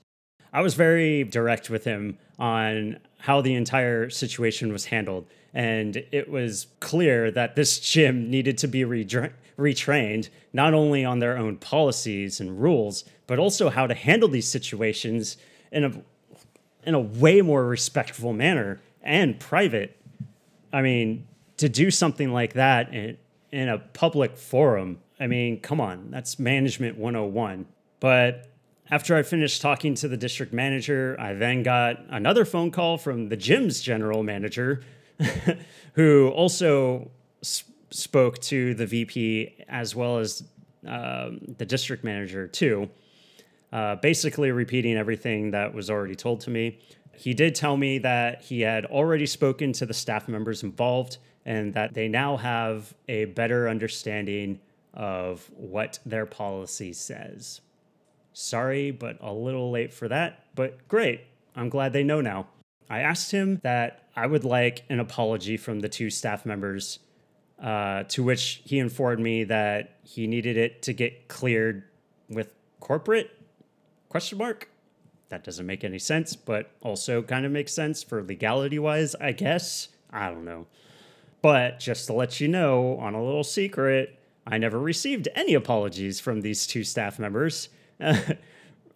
[0.52, 5.26] I was very direct with him on how the entire situation was handled.
[5.54, 11.36] And it was clear that this gym needed to be retrained, not only on their
[11.36, 15.36] own policies and rules, but also how to handle these situations
[15.70, 15.92] in a,
[16.84, 20.00] in a way more respectful manner and private.
[20.72, 21.26] I mean,
[21.58, 23.18] to do something like that in,
[23.50, 27.66] in a public forum, I mean, come on, that's management 101.
[28.00, 28.48] But
[28.90, 33.28] after I finished talking to the district manager, I then got another phone call from
[33.28, 34.82] the gym's general manager,
[35.94, 37.10] who also
[37.42, 40.42] sp- spoke to the VP as well as
[40.86, 42.90] um, the district manager, too,
[43.72, 46.78] uh, basically repeating everything that was already told to me.
[47.14, 51.74] He did tell me that he had already spoken to the staff members involved and
[51.74, 54.60] that they now have a better understanding
[54.94, 57.60] of what their policy says.
[58.32, 61.22] Sorry, but a little late for that, but great.
[61.54, 62.46] I'm glad they know now.
[62.88, 66.98] I asked him that I would like an apology from the two staff members,
[67.62, 71.84] uh, to which he informed me that he needed it to get cleared
[72.28, 73.30] with corporate?
[74.08, 74.68] Question mark.
[75.28, 79.32] That doesn't make any sense but also kind of makes sense for legality wise i
[79.32, 79.88] guess?
[80.10, 80.66] I don't know.
[81.40, 86.20] But just to let you know on a little secret i never received any apologies
[86.20, 87.68] from these two staff members.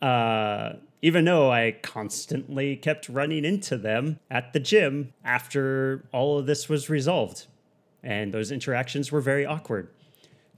[0.03, 0.75] Uh,
[1.07, 6.69] even though I constantly kept running into them at the gym after all of this
[6.69, 7.47] was resolved.
[8.03, 9.89] And those interactions were very awkward,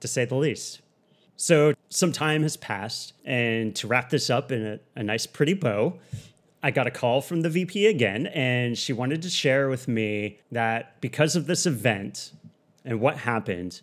[0.00, 0.80] to say the least.
[1.36, 5.52] So some time has passed, and to wrap this up in a, a nice, pretty
[5.52, 5.98] bow,
[6.62, 10.40] I got a call from the VP again, and she wanted to share with me
[10.50, 12.32] that because of this event
[12.86, 13.82] and what happened,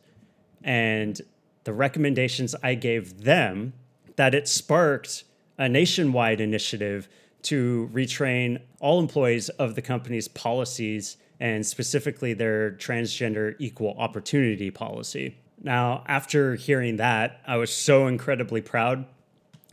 [0.63, 1.21] and
[1.63, 3.73] the recommendations I gave them
[4.15, 5.25] that it sparked
[5.57, 7.07] a nationwide initiative
[7.43, 15.37] to retrain all employees of the company's policies and specifically their transgender equal opportunity policy.
[15.61, 19.05] Now, after hearing that, I was so incredibly proud.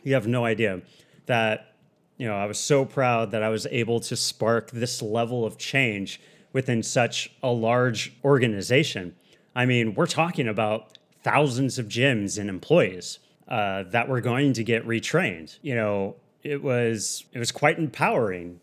[0.02, 0.82] You have no idea
[1.26, 1.74] that,
[2.16, 5.56] you know, I was so proud that I was able to spark this level of
[5.56, 6.20] change
[6.52, 9.16] within such a large organization.
[9.54, 13.18] I mean, we're talking about thousands of gyms and employees
[13.52, 15.58] uh, that were going to get retrained.
[15.60, 18.60] You know, it was it was quite empowering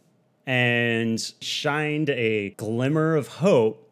[0.47, 3.87] and shined a glimmer of hope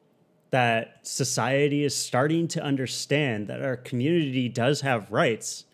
[0.49, 5.65] that society is starting to understand that our community does have rights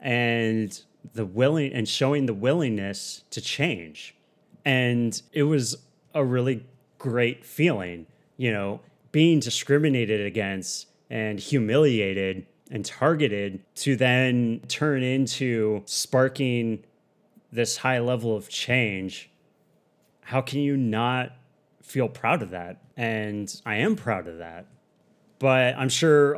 [0.00, 0.82] and
[1.12, 4.16] the willing and showing the willingness to change.
[4.64, 5.76] And it was
[6.14, 6.66] a really
[6.98, 8.06] great feeling,
[8.36, 8.80] you know,
[9.12, 16.84] being discriminated against and humiliated and targeted to then turn into sparking
[17.52, 19.30] this high level of change,
[20.22, 21.32] how can you not
[21.82, 22.82] feel proud of that?
[22.96, 24.66] And I am proud of that.
[25.38, 26.34] But I'm sure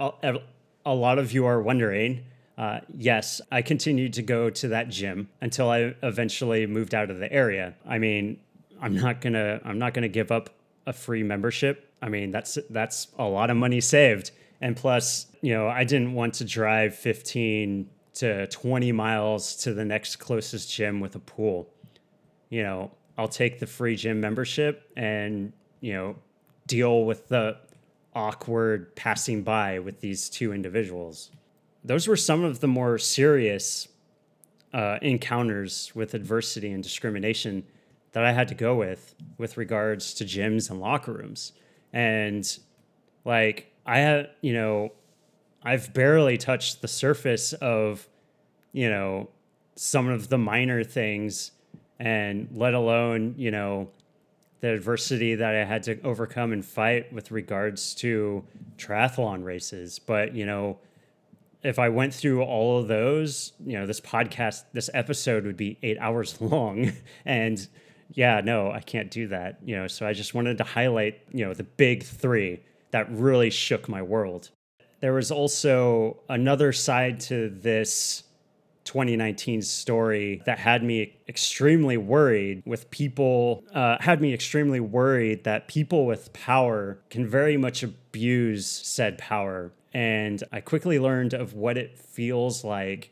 [0.85, 2.24] a lot of you are wondering.
[2.59, 7.18] Uh, yes, I continued to go to that gym until I eventually moved out of
[7.18, 7.74] the area.
[7.87, 8.41] I mean,
[8.81, 10.51] I'm not gonna I'm not gonna give up
[10.87, 11.93] a free membership.
[12.01, 16.14] I mean, that's that's a lot of money saved and plus, you know, I didn't
[16.14, 21.68] want to drive 15 to 20 miles to the next closest gym with a pool.
[22.48, 26.16] You know, I'll take the free gym membership and, you know,
[26.66, 27.59] deal with the
[28.14, 31.30] awkward passing by with these two individuals.
[31.84, 33.88] Those were some of the more serious
[34.72, 37.64] uh, encounters with adversity and discrimination
[38.12, 41.52] that I had to go with with regards to gyms and locker rooms.
[41.92, 42.59] And
[43.24, 44.93] like, I have, you know,
[45.62, 48.09] I've barely touched the surface of,
[48.72, 49.30] you know,
[49.76, 51.53] some of the minor things
[51.99, 53.89] and let alone, you know,
[54.61, 58.45] the adversity that I had to overcome and fight with regards to
[58.76, 59.99] triathlon races.
[59.99, 60.78] But, you know,
[61.62, 65.78] if I went through all of those, you know, this podcast, this episode would be
[65.82, 66.93] eight hours long.
[67.24, 67.66] and
[68.14, 69.59] yeah, no, I can't do that.
[69.64, 72.61] You know, so I just wanted to highlight, you know, the big three
[72.97, 74.49] that really shook my world.
[75.01, 78.22] There was also another side to this
[78.84, 85.68] 2019 story that had me extremely worried with people, uh, had me extremely worried that
[85.68, 89.72] people with power can very much abuse said power.
[89.92, 93.11] And I quickly learned of what it feels like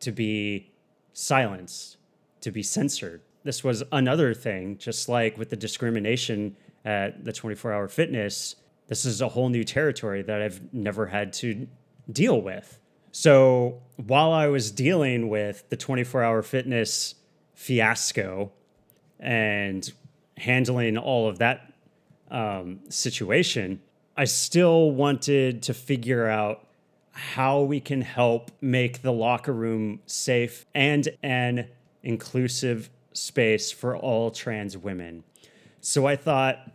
[0.00, 0.70] to be
[1.12, 1.98] silenced,
[2.40, 3.20] to be censored.
[3.44, 6.56] This was another thing, just like with the discrimination
[6.86, 8.56] at the 24 hour fitness.
[8.88, 11.66] This is a whole new territory that I've never had to
[12.10, 12.78] deal with.
[13.10, 17.14] So while I was dealing with the 24 hour fitness
[17.54, 18.52] fiasco
[19.18, 19.90] and
[20.36, 21.72] handling all of that
[22.30, 23.80] um, situation,
[24.16, 26.66] I still wanted to figure out
[27.10, 31.68] how we can help make the locker room safe and an
[32.02, 35.24] inclusive space for all trans women.
[35.80, 36.70] So I thought,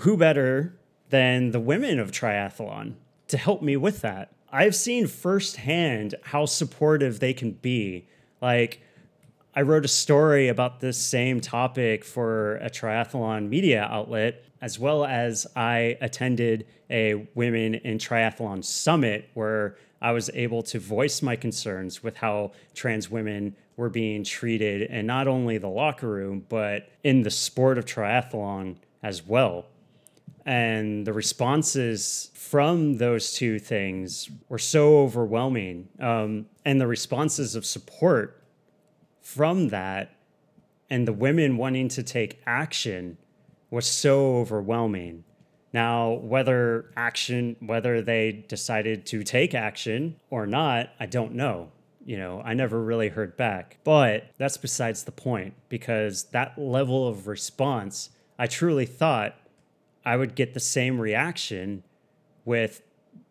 [0.00, 0.74] who better
[1.14, 2.94] than the women of triathlon
[3.28, 4.32] to help me with that?
[4.50, 8.08] I've seen firsthand how supportive they can be.
[8.42, 8.80] Like,
[9.54, 15.04] I wrote a story about this same topic for a triathlon media outlet, as well
[15.04, 21.36] as I attended a Women in Triathlon Summit where I was able to voice my
[21.36, 26.88] concerns with how trans women were being treated in not only the locker room, but
[27.04, 29.66] in the sport of triathlon as well.
[30.46, 35.88] And the responses from those two things were so overwhelming.
[35.98, 38.42] Um, and the responses of support
[39.22, 40.14] from that
[40.90, 43.16] and the women wanting to take action
[43.70, 45.24] was so overwhelming.
[45.72, 51.72] Now, whether action, whether they decided to take action or not, I don't know.
[52.04, 53.78] You know, I never really heard back.
[53.82, 59.34] But that's besides the point because that level of response, I truly thought
[60.04, 61.82] I would get the same reaction
[62.44, 62.82] with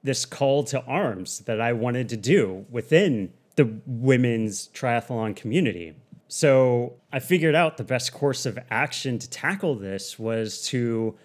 [0.03, 5.95] this call to arms that I wanted to do within the women's triathlon community.
[6.27, 11.15] So I figured out the best course of action to tackle this was to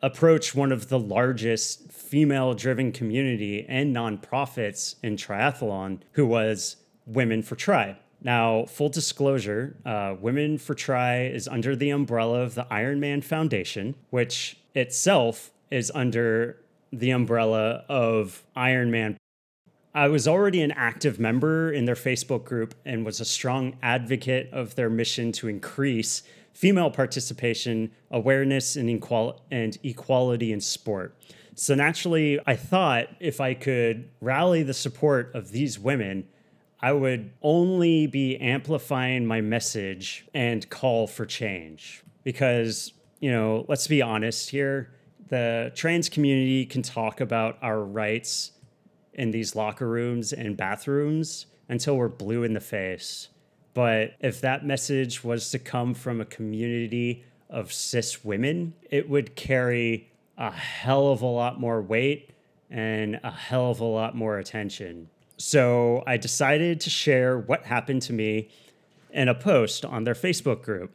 [0.00, 6.76] approach one of the largest female driven community and nonprofits in triathlon, who was
[7.06, 7.96] Women for Tri.
[8.22, 13.94] Now, full disclosure, uh, Women for Tri is under the umbrella of the Ironman Foundation,
[14.10, 16.58] which itself is under
[16.92, 19.16] the umbrella of Ironman.
[19.94, 24.50] I was already an active member in their Facebook group and was a strong advocate
[24.52, 26.22] of their mission to increase
[26.52, 31.16] female participation, awareness, and, equal- and equality in sport.
[31.54, 36.26] So naturally, I thought if I could rally the support of these women,
[36.80, 42.02] I would only be amplifying my message and call for change.
[42.24, 42.93] Because,
[43.24, 44.90] you know, let's be honest here
[45.28, 48.52] the trans community can talk about our rights
[49.14, 53.30] in these locker rooms and bathrooms until we're blue in the face.
[53.72, 59.34] But if that message was to come from a community of cis women, it would
[59.34, 62.28] carry a hell of a lot more weight
[62.68, 65.08] and a hell of a lot more attention.
[65.38, 68.50] So I decided to share what happened to me
[69.10, 70.92] in a post on their Facebook group,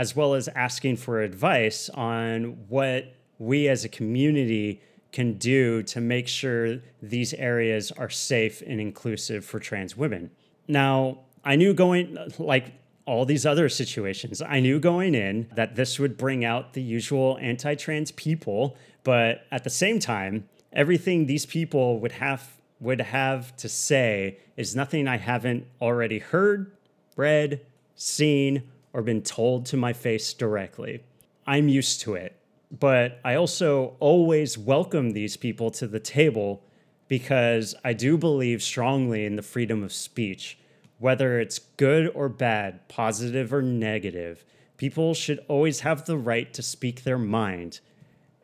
[0.00, 4.80] as well as asking for advice on what we as a community
[5.12, 10.30] can do to make sure these areas are safe and inclusive for trans women.
[10.66, 12.72] Now, I knew going, like
[13.04, 17.36] all these other situations, I knew going in that this would bring out the usual
[17.38, 23.54] anti trans people, but at the same time, everything these people would have would have
[23.58, 26.72] to say is nothing I haven't already heard,
[27.16, 27.60] read,
[27.94, 28.62] seen,
[28.92, 31.02] or been told to my face directly.
[31.46, 32.36] I'm used to it.
[32.70, 36.62] But I also always welcome these people to the table
[37.08, 40.58] because I do believe strongly in the freedom of speech.
[40.98, 44.44] Whether it's good or bad, positive or negative,
[44.76, 47.80] people should always have the right to speak their mind.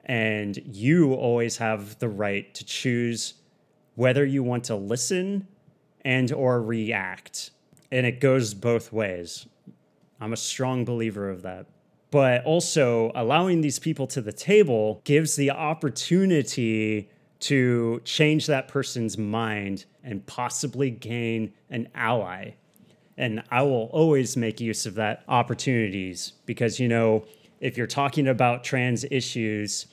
[0.04, 3.34] And you always have the right to choose
[3.94, 5.46] whether you want to listen
[6.04, 7.50] and or react
[7.90, 9.46] and it goes both ways
[10.20, 11.66] i'm a strong believer of that.
[12.10, 17.10] But also allowing these people to the table gives the opportunity
[17.40, 22.52] to change that person's mind and possibly gain an ally.
[23.18, 27.24] And i will always make use of that opportunities because you know
[27.60, 29.86] if you're talking about trans issues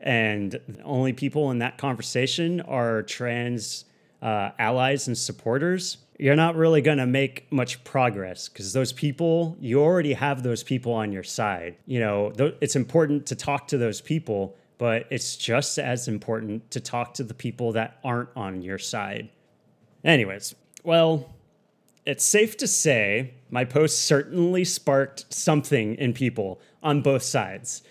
[0.00, 3.84] and the only people in that conversation are trans
[4.22, 9.56] uh, allies and supporters, you're not really going to make much progress because those people,
[9.60, 11.76] you already have those people on your side.
[11.86, 16.70] You know, th- it's important to talk to those people, but it's just as important
[16.72, 19.28] to talk to the people that aren't on your side.
[20.04, 21.32] Anyways, well,
[22.04, 27.82] it's safe to say my post certainly sparked something in people on both sides.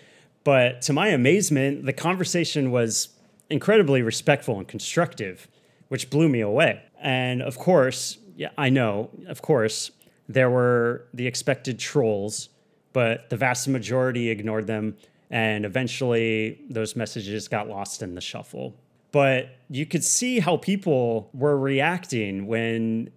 [0.44, 3.08] But to my amazement, the conversation was
[3.48, 5.48] incredibly respectful and constructive,
[5.88, 6.82] which blew me away.
[7.00, 9.90] And of course, yeah, I know, of course,
[10.28, 12.50] there were the expected trolls,
[12.92, 14.96] but the vast majority ignored them.
[15.30, 18.74] And eventually, those messages got lost in the shuffle.
[19.10, 23.10] But you could see how people were reacting when,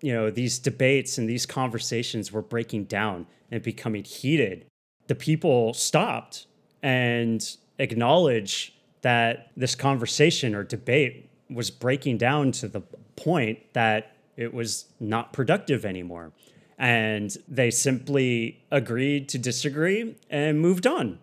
[0.00, 4.66] you know, these debates and these conversations were breaking down and becoming heated.
[5.06, 6.46] The people stopped
[6.82, 8.72] and acknowledged
[9.02, 12.82] that this conversation or debate was breaking down to the
[13.18, 16.32] point that it was not productive anymore.
[16.78, 21.18] And they simply agreed to disagree and moved on.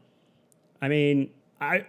[0.82, 1.32] I mean,
[1.62, 1.86] I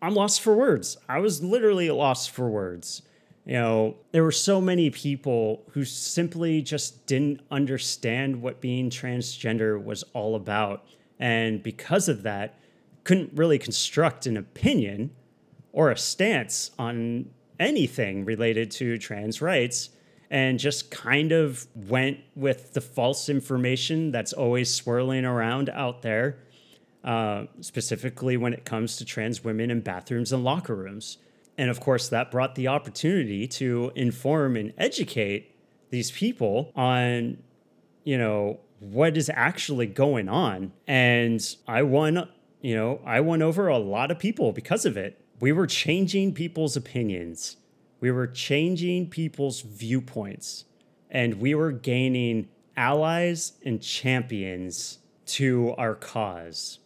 [0.00, 0.96] I'm lost for words.
[1.08, 3.02] I was literally lost for words.
[3.44, 9.82] You know, there were so many people who simply just didn't understand what being transgender
[9.82, 10.86] was all about.
[11.18, 12.58] And because of that,
[13.04, 15.10] couldn't really construct an opinion
[15.72, 19.90] or a stance on anything related to trans rights
[20.30, 26.38] and just kind of went with the false information that's always swirling around out there,
[27.04, 31.18] uh, specifically when it comes to trans women in bathrooms and locker rooms.
[31.56, 35.54] And of course, that brought the opportunity to inform and educate
[35.90, 37.38] these people on,
[38.04, 40.72] you know, what is actually going on.
[40.86, 42.28] And I won,
[42.60, 45.20] you know, I won over a lot of people because of it.
[45.40, 47.56] We were changing people's opinions
[48.00, 50.64] we were changing people's viewpoints
[51.10, 56.78] and we were gaining allies and champions to our cause.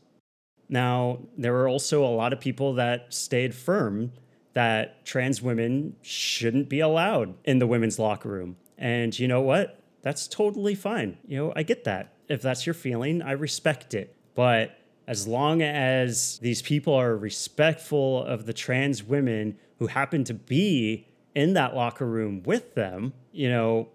[0.69, 4.13] Now, there were also a lot of people that stayed firm
[4.55, 8.57] that trans women shouldn't be allowed in the women's locker room.
[8.79, 9.79] And you know what?
[10.03, 11.19] That's totally fine.
[11.27, 12.15] You know, I get that.
[12.29, 14.17] If that's your feeling, I respect it.
[14.35, 20.35] But as long as these people are respectful of the trans women who happen to
[20.35, 23.89] be in that locker room with them, you know,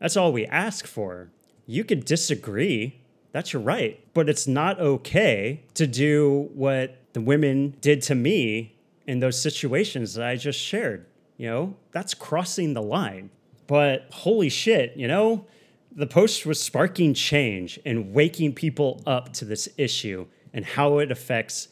[0.00, 1.30] that's all we ask for.
[1.66, 3.00] You could disagree.
[3.32, 4.02] That's your right.
[4.14, 10.14] But it's not okay to do what the women did to me in those situations
[10.14, 11.06] that I just shared.
[11.36, 13.30] You know, that's crossing the line.
[13.66, 15.46] But holy shit, you know,
[15.94, 21.10] the post was sparking change and waking people up to this issue and how it
[21.10, 21.68] affects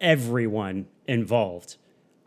[0.00, 1.76] everyone involved.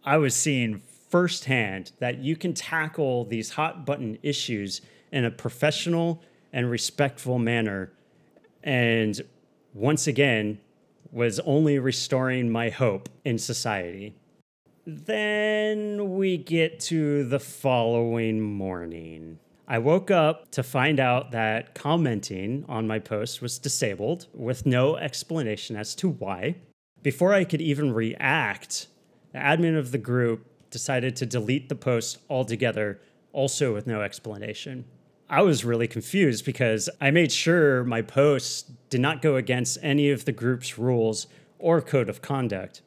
[0.03, 4.81] I was seeing firsthand that you can tackle these hot button issues
[5.11, 6.21] in a professional
[6.53, 7.91] and respectful manner.
[8.63, 9.19] And
[9.73, 10.59] once again,
[11.11, 14.13] was only restoring my hope in society.
[14.85, 19.39] Then we get to the following morning.
[19.72, 24.97] I woke up to find out that commenting on my post was disabled with no
[24.97, 26.55] explanation as to why.
[27.03, 28.88] Before I could even react,
[29.32, 32.99] the admin of the group decided to delete the post altogether,
[33.32, 34.86] also with no explanation.
[35.30, 40.09] I was really confused because I made sure my post did not go against any
[40.09, 41.28] of the group's rules
[41.59, 42.82] or code of conduct.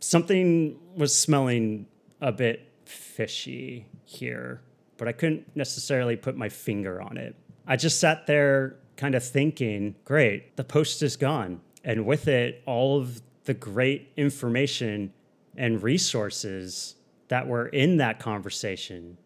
[0.00, 1.86] Something was smelling
[2.20, 4.62] a bit fishy here,
[4.96, 7.34] but I couldn't necessarily put my finger on it.
[7.66, 11.60] I just sat there kind of thinking, great, the post is gone.
[11.82, 15.12] And with it, all of the great information
[15.56, 16.96] and resources
[17.28, 19.18] that were in that conversation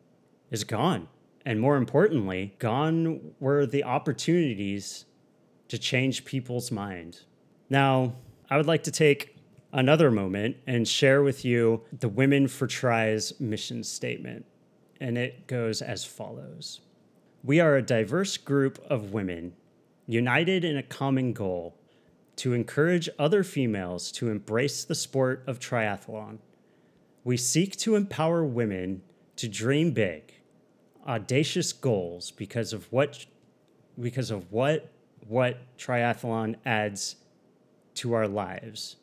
[0.51, 1.09] is gone.
[1.45, 5.05] And more importantly, gone were the opportunities
[5.69, 7.21] to change people's mind.
[7.71, 8.15] Now,
[8.51, 9.37] I would like to take
[9.73, 14.47] another moment and share with you the Women for Tri's mission statement.
[15.01, 16.81] And it goes as follows
[17.43, 19.55] We are a diverse group of women
[20.07, 21.77] united in a common goal
[22.37, 26.39] to encourage other females to embrace the sport of triathlon
[27.29, 29.03] we seek to empower women
[29.37, 30.33] to dream big,
[31.07, 33.27] audacious goals because of what
[34.01, 34.91] because of what
[35.27, 37.17] what triathlon adds
[37.93, 38.97] to our lives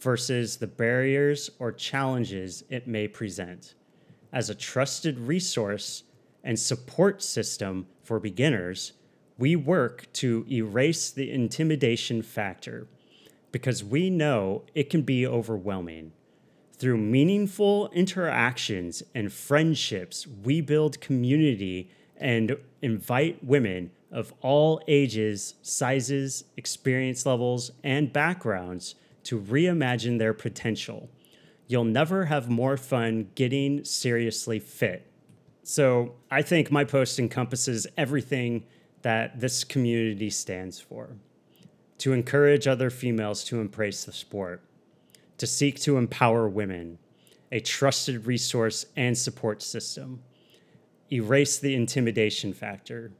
[0.00, 3.74] versus the barriers or challenges it may present.
[4.32, 6.04] As a trusted resource
[6.44, 8.92] and support system for beginners,
[9.38, 12.86] we work to erase the intimidation factor
[13.52, 16.12] because we know it can be overwhelming.
[16.74, 26.44] Through meaningful interactions and friendships, we build community and invite women of all ages, sizes,
[26.56, 31.08] experience levels, and backgrounds to reimagine their potential.
[31.68, 35.06] You'll never have more fun getting seriously fit.
[35.62, 38.64] So I think my post encompasses everything
[39.02, 41.10] that this community stands for
[41.98, 44.62] to encourage other females to embrace the sport,
[45.36, 46.98] to seek to empower women,
[47.52, 50.22] a trusted resource and support system,
[51.12, 53.12] erase the intimidation factor,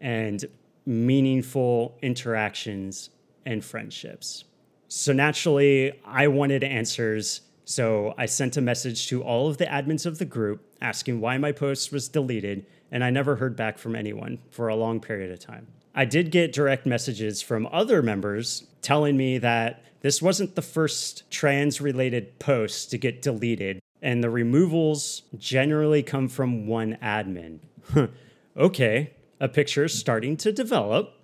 [0.00, 0.44] and
[0.86, 3.10] meaningful interactions
[3.44, 4.44] and friendships.
[4.88, 7.40] So naturally, I wanted answers.
[7.68, 11.36] So I sent a message to all of the admins of the group asking why
[11.36, 15.32] my post was deleted, and I never heard back from anyone for a long period
[15.32, 15.66] of time.
[15.92, 21.28] I did get direct messages from other members telling me that this wasn't the first
[21.28, 27.58] trans related post to get deleted, and the removals generally come from one admin.
[28.56, 29.10] okay,
[29.40, 31.14] a picture is starting to develop.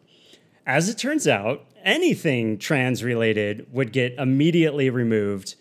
[0.67, 5.55] As it turns out, anything trans related would get immediately removed,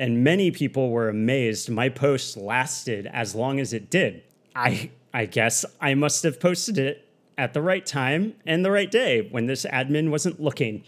[0.00, 4.22] and many people were amazed my post lasted as long as it did.
[4.56, 8.90] I I guess I must have posted it at the right time and the right
[8.90, 10.84] day when this admin wasn't looking.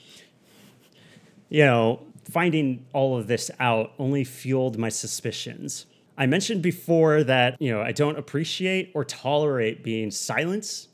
[1.51, 5.85] You know, finding all of this out only fueled my suspicions.
[6.17, 10.89] I mentioned before that, you know, I don't appreciate or tolerate being silenced,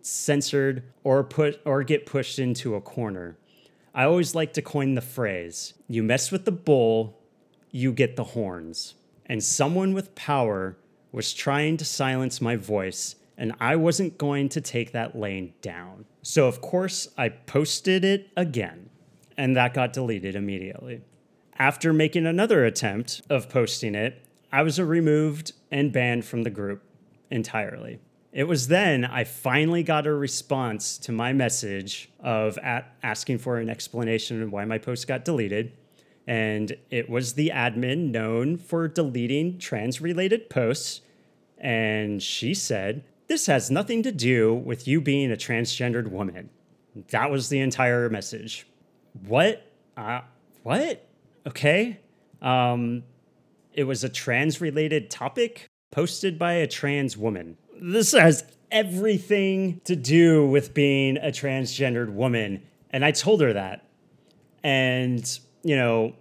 [0.00, 3.36] censored, or put or get pushed into a corner.
[3.94, 7.17] I always like to coin the phrase, you mess with the bull,
[7.70, 8.94] you get the horns.
[9.26, 10.76] And someone with power
[11.12, 16.04] was trying to silence my voice, and I wasn't going to take that lane down.
[16.22, 18.90] So, of course, I posted it again,
[19.36, 21.02] and that got deleted immediately.
[21.58, 26.82] After making another attempt of posting it, I was removed and banned from the group
[27.30, 28.00] entirely.
[28.32, 32.58] It was then I finally got a response to my message of
[33.02, 35.72] asking for an explanation of why my post got deleted.
[36.28, 41.00] And it was the admin known for deleting trans related posts.
[41.56, 46.50] And she said, This has nothing to do with you being a transgendered woman.
[47.10, 48.66] That was the entire message.
[49.26, 49.66] What?
[49.96, 50.20] Uh,
[50.62, 51.06] what?
[51.46, 51.98] Okay.
[52.42, 53.02] Um,
[53.72, 59.96] it was a trans related topic posted by a trans woman this has everything to
[59.96, 62.62] do with being a transgendered woman.
[62.90, 63.84] And I told her that.
[64.62, 65.38] And,
[65.68, 66.14] you know,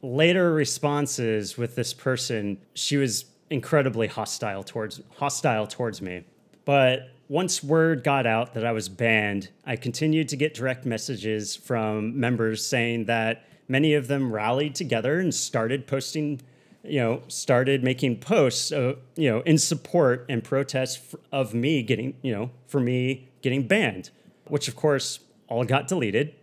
[0.00, 6.24] later responses with this person, she was incredibly hostile towards hostile towards me.
[6.64, 11.54] But once word got out that I was banned, I continued to get direct messages
[11.54, 16.40] from members saying that many of them rallied together and started posting
[16.86, 22.14] you know, started making posts, uh, you know, in support and protest of me getting,
[22.22, 24.10] you know, for me getting banned,
[24.48, 26.34] which of course all got deleted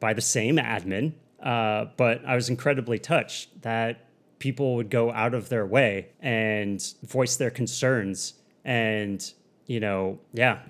[0.00, 1.12] by the same admin.
[1.42, 4.06] Uh, but I was incredibly touched that
[4.38, 8.34] people would go out of their way and voice their concerns.
[8.64, 9.32] And,
[9.66, 10.60] you know, yeah,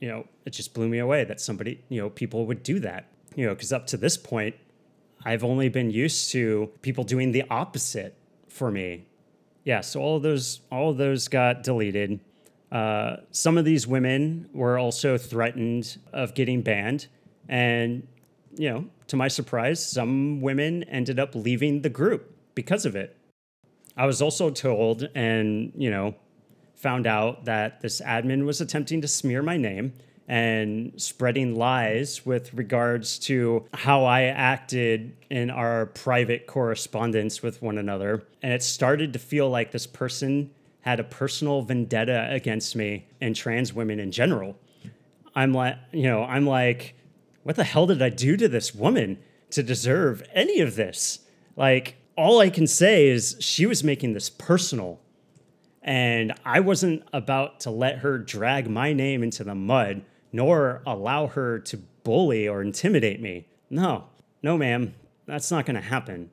[0.00, 3.06] you know, it just blew me away that somebody, you know, people would do that,
[3.34, 4.56] you know, because up to this point,
[5.24, 8.14] I've only been used to people doing the opposite
[8.48, 9.06] for me.
[9.64, 12.20] Yeah, so all of those all of those got deleted.
[12.72, 17.08] Uh, some of these women were also threatened of getting banned,
[17.48, 18.06] and
[18.56, 23.16] you know, to my surprise, some women ended up leaving the group because of it.
[23.96, 26.14] I was also told, and you know,
[26.74, 29.92] found out that this admin was attempting to smear my name
[30.28, 37.78] and spreading lies with regards to how I acted in our private correspondence with one
[37.78, 38.22] another.
[38.40, 43.34] And it started to feel like this person had a personal vendetta against me and
[43.34, 44.56] trans women in general.
[45.34, 46.94] I'm like, you know, I'm like,
[47.42, 49.18] what the hell did I do to this woman
[49.50, 51.20] to deserve any of this?
[51.56, 55.00] Like, all I can say is she was making this personal.
[55.82, 61.26] And I wasn't about to let her drag my name into the mud nor allow
[61.26, 63.46] her to bully or intimidate me.
[63.68, 64.04] No,
[64.42, 64.94] no, ma'am,
[65.26, 66.30] that's not to happen.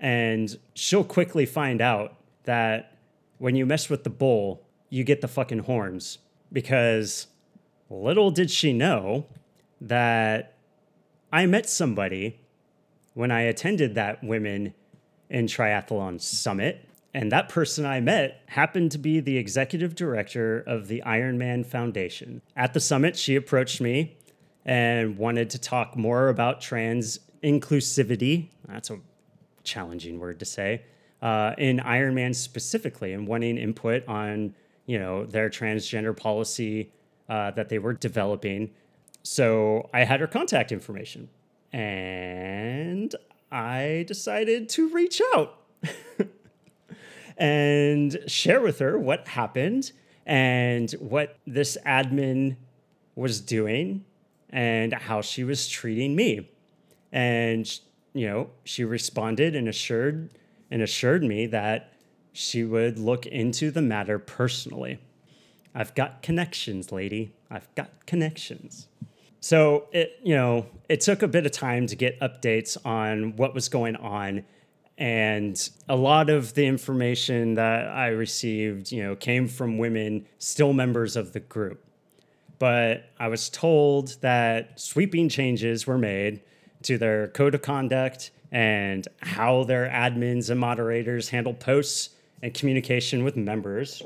[0.00, 2.96] And she'll quickly find out that
[3.38, 6.18] when you mess with the bull, you get the fucking horns.
[6.52, 7.26] Because
[7.90, 9.26] little did she know
[9.80, 10.54] that
[11.32, 12.40] I met somebody
[13.14, 14.74] when I attended that Women
[15.28, 20.86] in Triathlon Summit and that person I met happened to be the executive director of
[20.86, 22.42] the Ironman Foundation.
[22.54, 24.18] At the summit, she approached me
[24.66, 28.50] and wanted to talk more about trans inclusivity.
[28.68, 28.98] That's a
[29.64, 30.82] challenging word to say.
[31.22, 34.54] Uh, in Ironman specifically, and wanting input on
[34.84, 36.92] you know their transgender policy
[37.30, 38.72] uh, that they were developing.
[39.26, 41.28] So I had her contact information,
[41.72, 43.12] and
[43.50, 45.58] I decided to reach out
[47.36, 49.90] and share with her what happened
[50.24, 52.54] and what this admin
[53.16, 54.04] was doing
[54.50, 56.48] and how she was treating me.
[57.10, 57.68] And
[58.14, 60.30] you know, she responded and assured
[60.70, 61.92] and assured me that
[62.32, 65.00] she would look into the matter personally.
[65.74, 67.32] I've got connections, lady.
[67.50, 68.86] I've got connections.
[69.46, 73.54] So it, you know, it took a bit of time to get updates on what
[73.54, 74.44] was going on.
[74.98, 80.72] And a lot of the information that I received, you know, came from women still
[80.72, 81.84] members of the group.
[82.58, 86.42] But I was told that sweeping changes were made
[86.82, 93.22] to their code of conduct and how their admins and moderators handle posts and communication
[93.22, 94.02] with members,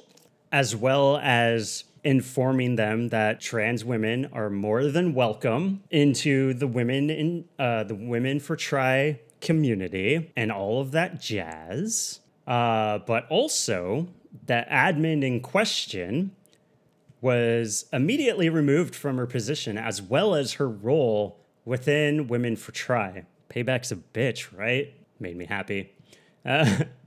[0.53, 7.11] as well as informing them that trans women are more than welcome into the women
[7.11, 12.21] in uh, the women for Tri community and all of that jazz.
[12.47, 14.09] Uh, but also
[14.47, 16.33] that admin in question
[17.21, 23.25] was immediately removed from her position as well as her role within Women for Tri.
[23.51, 24.95] Payback's a bitch, right?
[25.19, 25.93] Made me happy.
[26.45, 26.85] Uh,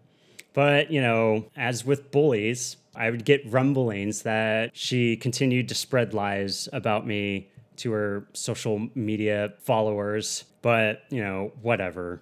[0.53, 6.13] but, you know, as with bullies, I would get rumblings that she continued to spread
[6.13, 10.43] lies about me to her social media followers.
[10.61, 12.21] But, you know, whatever.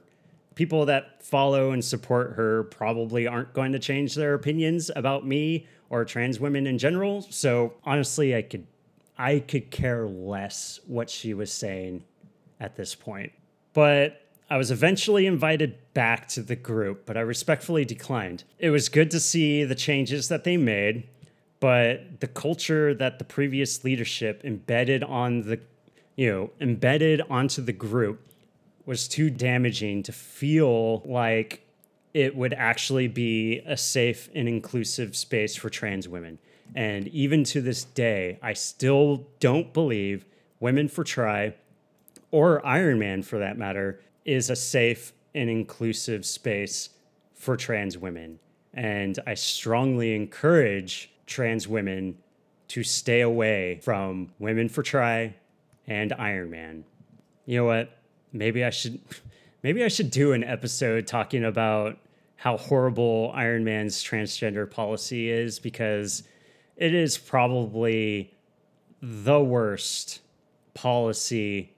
[0.56, 5.68] People that follow and support her probably aren't going to change their opinions about me
[5.90, 7.22] or trans women in general.
[7.30, 8.66] So honestly, I could
[9.18, 12.04] I could care less what she was saying
[12.60, 13.32] at this point.
[13.74, 14.21] But
[14.52, 18.44] I was eventually invited back to the group, but I respectfully declined.
[18.60, 21.08] It was good to see the changes that they made,
[21.62, 25.62] but the culture that the previous leadership embedded on the,
[26.18, 28.28] you know, embedded onto the group
[28.86, 31.66] was too damaging to feel like
[32.14, 36.40] it would actually be a safe and inclusive space for trans women.
[36.76, 40.26] And even to this day, I still don't believe
[40.60, 41.54] Women for Tri
[42.32, 46.90] or Ironman for that matter is a safe and inclusive space
[47.34, 48.40] for trans women.
[48.74, 52.18] And I strongly encourage trans women
[52.70, 55.36] to stay away from Women for Tri
[55.88, 56.84] and Ironman.
[57.46, 57.98] You know what?
[58.32, 59.02] Maybe I should
[59.64, 61.98] maybe I should do an episode talking about
[62.36, 66.24] how horrible Ironman's transgender policy is because
[66.76, 68.34] it is probably
[69.02, 70.22] the worst
[70.74, 71.71] policy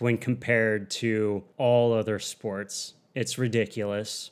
[0.00, 2.94] when compared to all other sports.
[3.14, 4.30] It's ridiculous,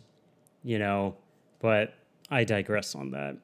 [0.62, 1.16] you know,
[1.60, 1.94] but
[2.30, 3.36] I digress on that.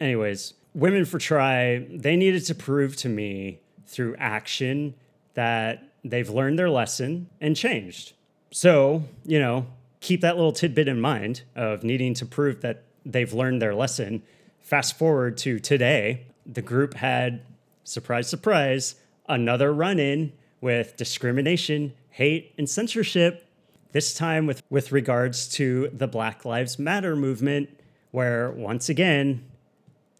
[0.00, 4.94] Anyways, Women for Tri, they needed to prove to me through action
[5.34, 8.12] that they've learned their lesson and changed.
[8.50, 9.66] So, you know,
[10.00, 14.22] keep that little tidbit in mind of needing to prove that they've learned their lesson.
[14.60, 17.42] Fast forward to today, the group had,
[17.84, 18.94] surprise, surprise,
[19.28, 23.46] another run in with discrimination, hate, and censorship.
[23.92, 27.70] This time with, with regards to the Black Lives Matter movement,
[28.10, 29.44] where once again,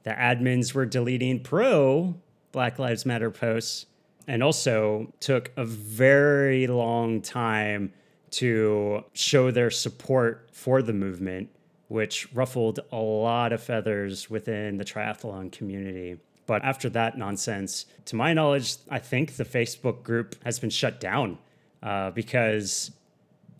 [0.05, 2.14] the admins were deleting pro
[2.53, 3.86] Black Lives Matter posts
[4.26, 7.93] and also took a very long time
[8.30, 11.49] to show their support for the movement,
[11.89, 16.18] which ruffled a lot of feathers within the triathlon community.
[16.49, 20.99] But after that nonsense, to my knowledge, I think the Facebook group has been shut
[20.99, 21.36] down
[21.82, 22.90] uh, because,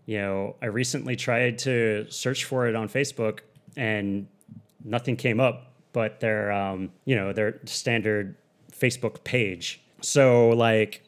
[0.07, 3.41] you know, I recently tried to search for it on Facebook
[3.77, 4.27] and
[4.83, 8.35] nothing came up, but their, um, you know, their standard
[8.71, 9.81] Facebook page.
[10.01, 11.03] So, like,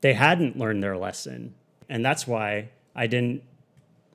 [0.00, 1.54] they hadn't learned their lesson.
[1.88, 3.44] And that's why I didn't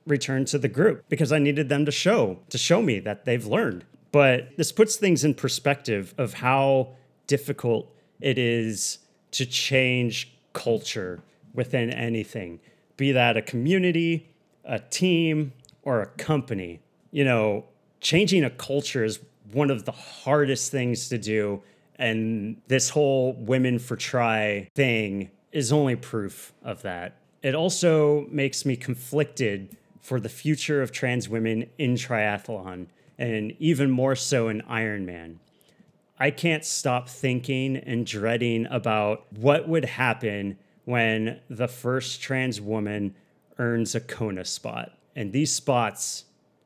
[0.06, 3.46] return to the group because I needed them to show to show me that they've
[3.46, 3.86] learned.
[4.12, 6.94] But this puts things in perspective of how
[7.26, 8.98] difficult it is
[9.32, 11.20] to change culture
[11.54, 12.60] within anything,
[12.96, 14.28] be that a community,
[14.64, 15.52] a team,
[15.82, 16.80] or a company.
[17.10, 17.64] You know,
[18.00, 19.20] changing a culture is
[19.52, 21.62] one of the hardest things to do.
[21.96, 27.16] And this whole women for Tri thing is only proof of that.
[27.42, 32.86] It also makes me conflicted for the future of trans women in triathlon
[33.18, 35.36] and even more so in Ironman.
[36.18, 43.14] I can't stop thinking and dreading about what would happen when the first trans woman
[43.58, 44.92] earns a Kona spot.
[45.14, 46.24] And these spots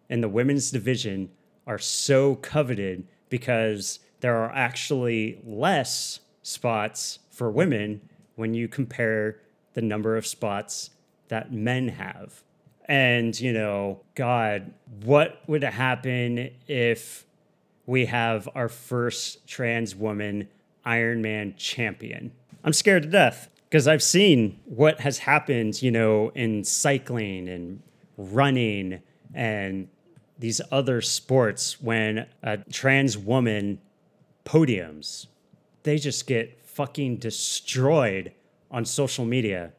[0.09, 1.30] in the women's division
[1.66, 8.01] are so coveted because there are actually less spots for women
[8.36, 9.40] when you compare
[9.74, 10.90] the number of spots
[11.28, 12.42] that men have.
[12.86, 14.72] And, you know, God,
[15.05, 17.24] what would happen if
[17.87, 20.49] we have our first trans woman
[20.87, 22.33] Ironman champion?
[22.64, 27.83] I'm scared to death because I've seen what has happened, you know, in cycling and
[28.16, 29.01] running
[29.35, 29.89] and
[30.39, 33.81] these other sports when a trans woman
[34.45, 35.26] podiums.
[35.83, 38.33] They just get fucking destroyed
[38.70, 39.72] on social media.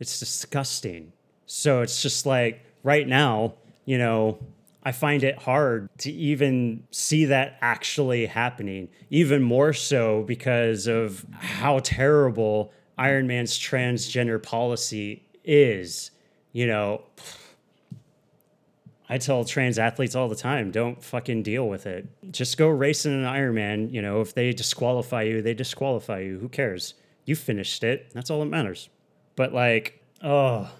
[0.00, 1.12] It's disgusting.
[1.46, 4.38] So it's just like right now, you know,
[4.82, 11.26] I find it hard to even see that actually happening, even more so because of
[11.32, 16.10] how terrible Ironman's transgender policy is.
[16.52, 17.02] You know,
[19.08, 22.06] I tell trans athletes all the time, don't fucking deal with it.
[22.30, 23.92] Just go race in an Ironman.
[23.92, 26.38] You know, if they disqualify you, they disqualify you.
[26.38, 26.94] Who cares?
[27.24, 28.10] You finished it.
[28.12, 28.90] That's all that matters.
[29.34, 30.70] But like, oh,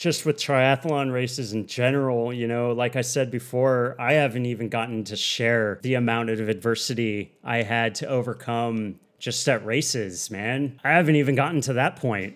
[0.00, 4.70] just with triathlon races in general, you know, like I said before, I haven't even
[4.70, 10.80] gotten to share the amount of adversity I had to overcome just at races, man.
[10.82, 12.34] I haven't even gotten to that point.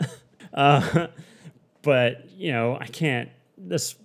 [0.54, 1.08] uh,
[1.82, 3.28] but, you know, I can't,
[3.58, 3.96] this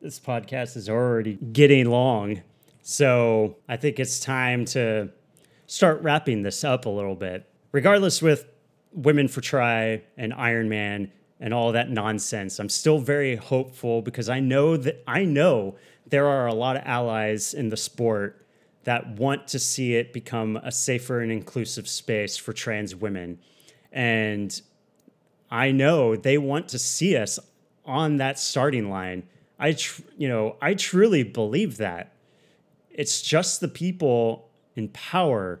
[0.00, 2.42] this podcast is already getting long.
[2.82, 5.10] So I think it's time to
[5.66, 7.50] start wrapping this up a little bit.
[7.72, 8.46] Regardless, with
[8.92, 11.10] Women for Tri and Ironman
[11.40, 15.76] and all that nonsense, I'm still very hopeful because I know that I know
[16.06, 18.46] there are a lot of allies in the sport
[18.84, 23.38] that want to see it become a safer and inclusive space for trans women.
[23.92, 24.60] And
[25.50, 27.38] I know they want to see us
[27.84, 29.24] on that starting line
[29.60, 32.14] I, tr- you know, I truly believe that.
[32.90, 35.60] It's just the people in power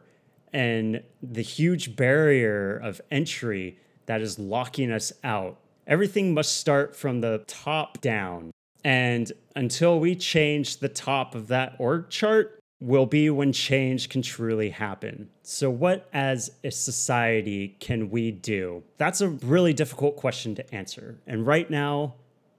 [0.52, 5.58] and the huge barrier of entry that is locking us out.
[5.90, 8.52] Everything must start from the top down.
[8.84, 14.22] And until we change the top of that org chart, will be when change can
[14.22, 15.28] truly happen.
[15.42, 18.82] So, what as a society can we do?
[18.96, 21.18] That's a really difficult question to answer.
[21.26, 22.14] And right now,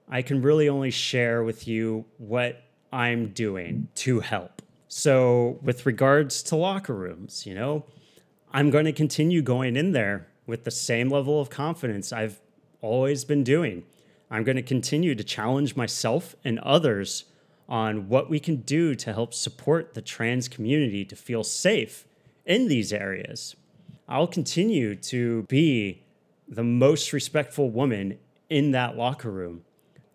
[0.08, 2.62] I can really only share with you what
[2.92, 4.62] I'm doing to help.
[4.88, 7.84] So, with regards to locker rooms, you know,
[8.52, 12.41] I'm going to continue going in there with the same level of confidence I've
[12.82, 13.84] always been doing.
[14.30, 17.24] I'm going to continue to challenge myself and others
[17.68, 22.06] on what we can do to help support the trans community to feel safe
[22.44, 23.56] in these areas.
[24.08, 26.02] I'll continue to be
[26.48, 28.18] the most respectful woman
[28.50, 29.64] in that locker room.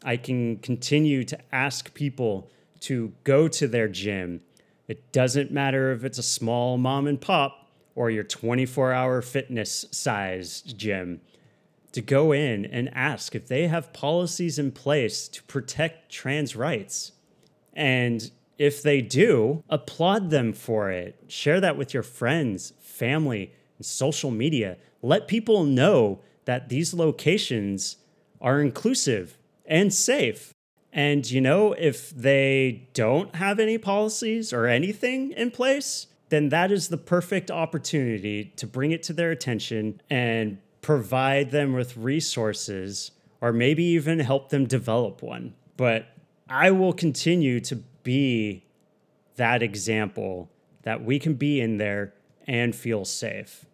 [0.03, 2.51] I can continue to ask people
[2.81, 4.41] to go to their gym.
[4.87, 9.85] It doesn't matter if it's a small mom and pop or your 24 hour fitness
[9.91, 11.21] sized gym.
[11.97, 17.13] To go in and ask if they have policies in place to protect trans rights.
[17.73, 18.29] And
[18.59, 21.23] if they do, applaud them for it.
[21.27, 24.77] Share that with your friends, family, and social media.
[25.01, 27.97] Let people know that these locations
[28.39, 30.53] are inclusive and safe.
[30.93, 36.71] And, you know, if they don't have any policies or anything in place, then that
[36.71, 43.11] is the perfect opportunity to bring it to their attention and provide them with resources
[43.41, 45.53] or maybe even help them develop one.
[45.75, 46.07] But
[46.49, 48.63] I will continue to be
[49.35, 50.49] that example
[50.83, 52.13] that we can be in there
[52.47, 53.65] and feel safe.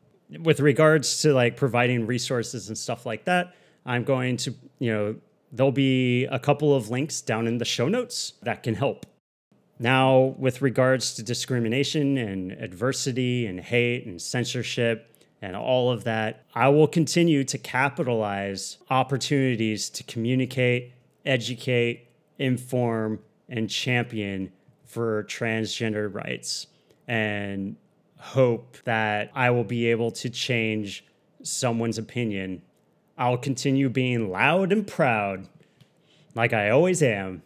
[0.42, 3.54] With regards to like providing resources and stuff like that,
[3.86, 5.16] I'm going to, you know,
[5.52, 9.06] there'll be a couple of links down in the show notes that can help.
[9.78, 15.13] Now, with regards to discrimination and adversity and hate and censorship
[15.44, 20.94] and all of that, I will continue to capitalize opportunities to communicate,
[21.26, 22.08] educate,
[22.40, 23.20] inform,
[23.50, 24.54] and champion
[24.86, 26.68] for transgender rights
[27.10, 27.76] and
[28.18, 31.06] hope that I will be able to change
[31.42, 32.62] someone's opinion
[33.16, 35.48] I'll continue being loud and proud,
[36.34, 37.44] like I always am.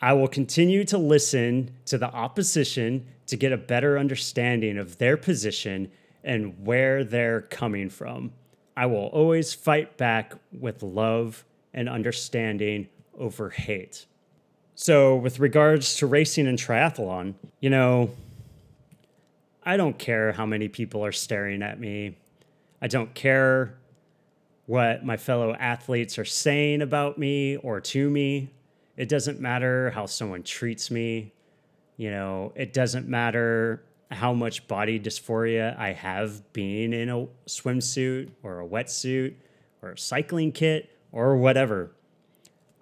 [0.00, 5.16] I will continue to listen to the opposition to get a better understanding of their
[5.16, 5.90] position
[6.24, 8.32] and where they're coming from.
[8.76, 11.44] I will always fight back with love
[11.74, 14.06] and understanding over hate.
[14.74, 18.10] So, with regards to racing and triathlon, you know,
[19.64, 22.16] I don't care how many people are staring at me.
[22.80, 23.74] I don't care
[24.66, 28.50] what my fellow athletes are saying about me or to me.
[28.96, 31.32] It doesn't matter how someone treats me.
[31.96, 33.82] You know, it doesn't matter
[34.14, 39.34] how much body dysphoria I have being in a swimsuit or a wetsuit
[39.82, 41.92] or a cycling kit or whatever.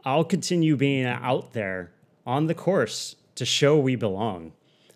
[0.04, 1.92] I'll continue being out there
[2.26, 4.52] on the course to show we belong.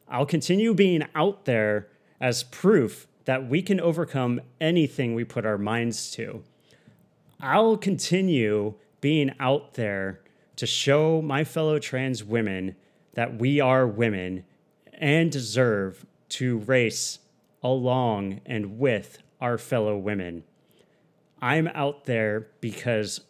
[0.08, 1.88] I'll continue being out there
[2.20, 6.42] as proof that we can overcome anything we put our minds to.
[7.40, 10.20] I'll continue being out there
[10.56, 12.76] to show my fellow trans women
[13.14, 14.44] that we are women
[14.92, 17.20] and deserve to race
[17.62, 20.42] along and with our fellow women.
[21.40, 23.20] I'm out there because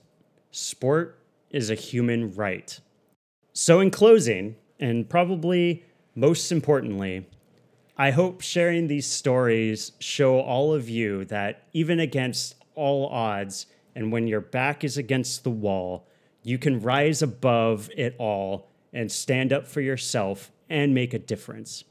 [0.50, 1.18] sport
[1.50, 2.80] is a human right.
[3.52, 5.84] So, in closing, and probably
[6.14, 7.26] most importantly,
[7.98, 14.11] I hope sharing these stories show all of you that even against all odds, and
[14.11, 16.09] when your back is against the wall,
[16.42, 21.84] you can rise above it all and stand up for yourself and make a difference.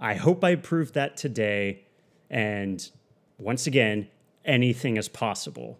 [0.00, 1.84] I hope I proved that today.
[2.30, 2.88] And
[3.38, 4.08] once again,
[4.44, 5.78] anything is possible.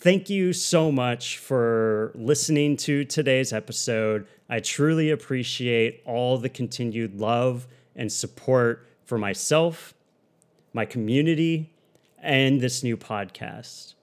[0.00, 4.28] Thank you so much for listening to today's episode.
[4.48, 7.66] I truly appreciate all the continued love
[7.96, 9.94] and support for myself,
[10.72, 11.74] my community,
[12.22, 13.94] and this new podcast.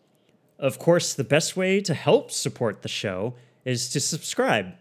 [0.59, 4.73] Of course, the best way to help support the show is to subscribe,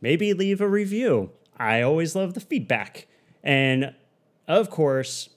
[0.00, 1.30] maybe leave a review.
[1.56, 3.06] I always love the feedback.
[3.48, 3.94] And
[4.46, 5.30] of course,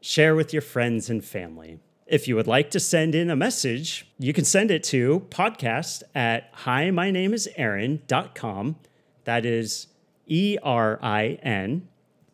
[0.00, 1.80] share with your friends and family.
[2.06, 6.04] If you would like to send in a message, you can send it to podcast
[6.14, 8.76] at hi, my name is Erin.com.
[9.24, 9.88] That is
[10.28, 11.88] E R I N.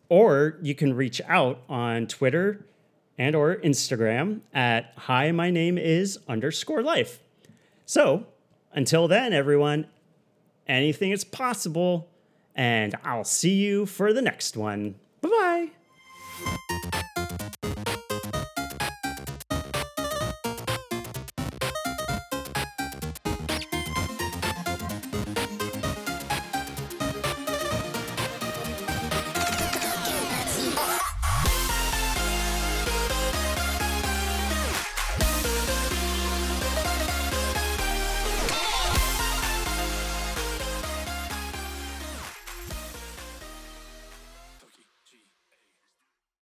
[0.09, 2.67] Or you can reach out on Twitter
[3.17, 7.19] and or Instagram at hi, my name is underscore life.
[7.87, 8.27] So
[8.73, 9.87] until then, everyone,
[10.67, 12.11] anything is possible,
[12.55, 14.95] and I'll see you for the next one.
[15.21, 15.78] Bye bye.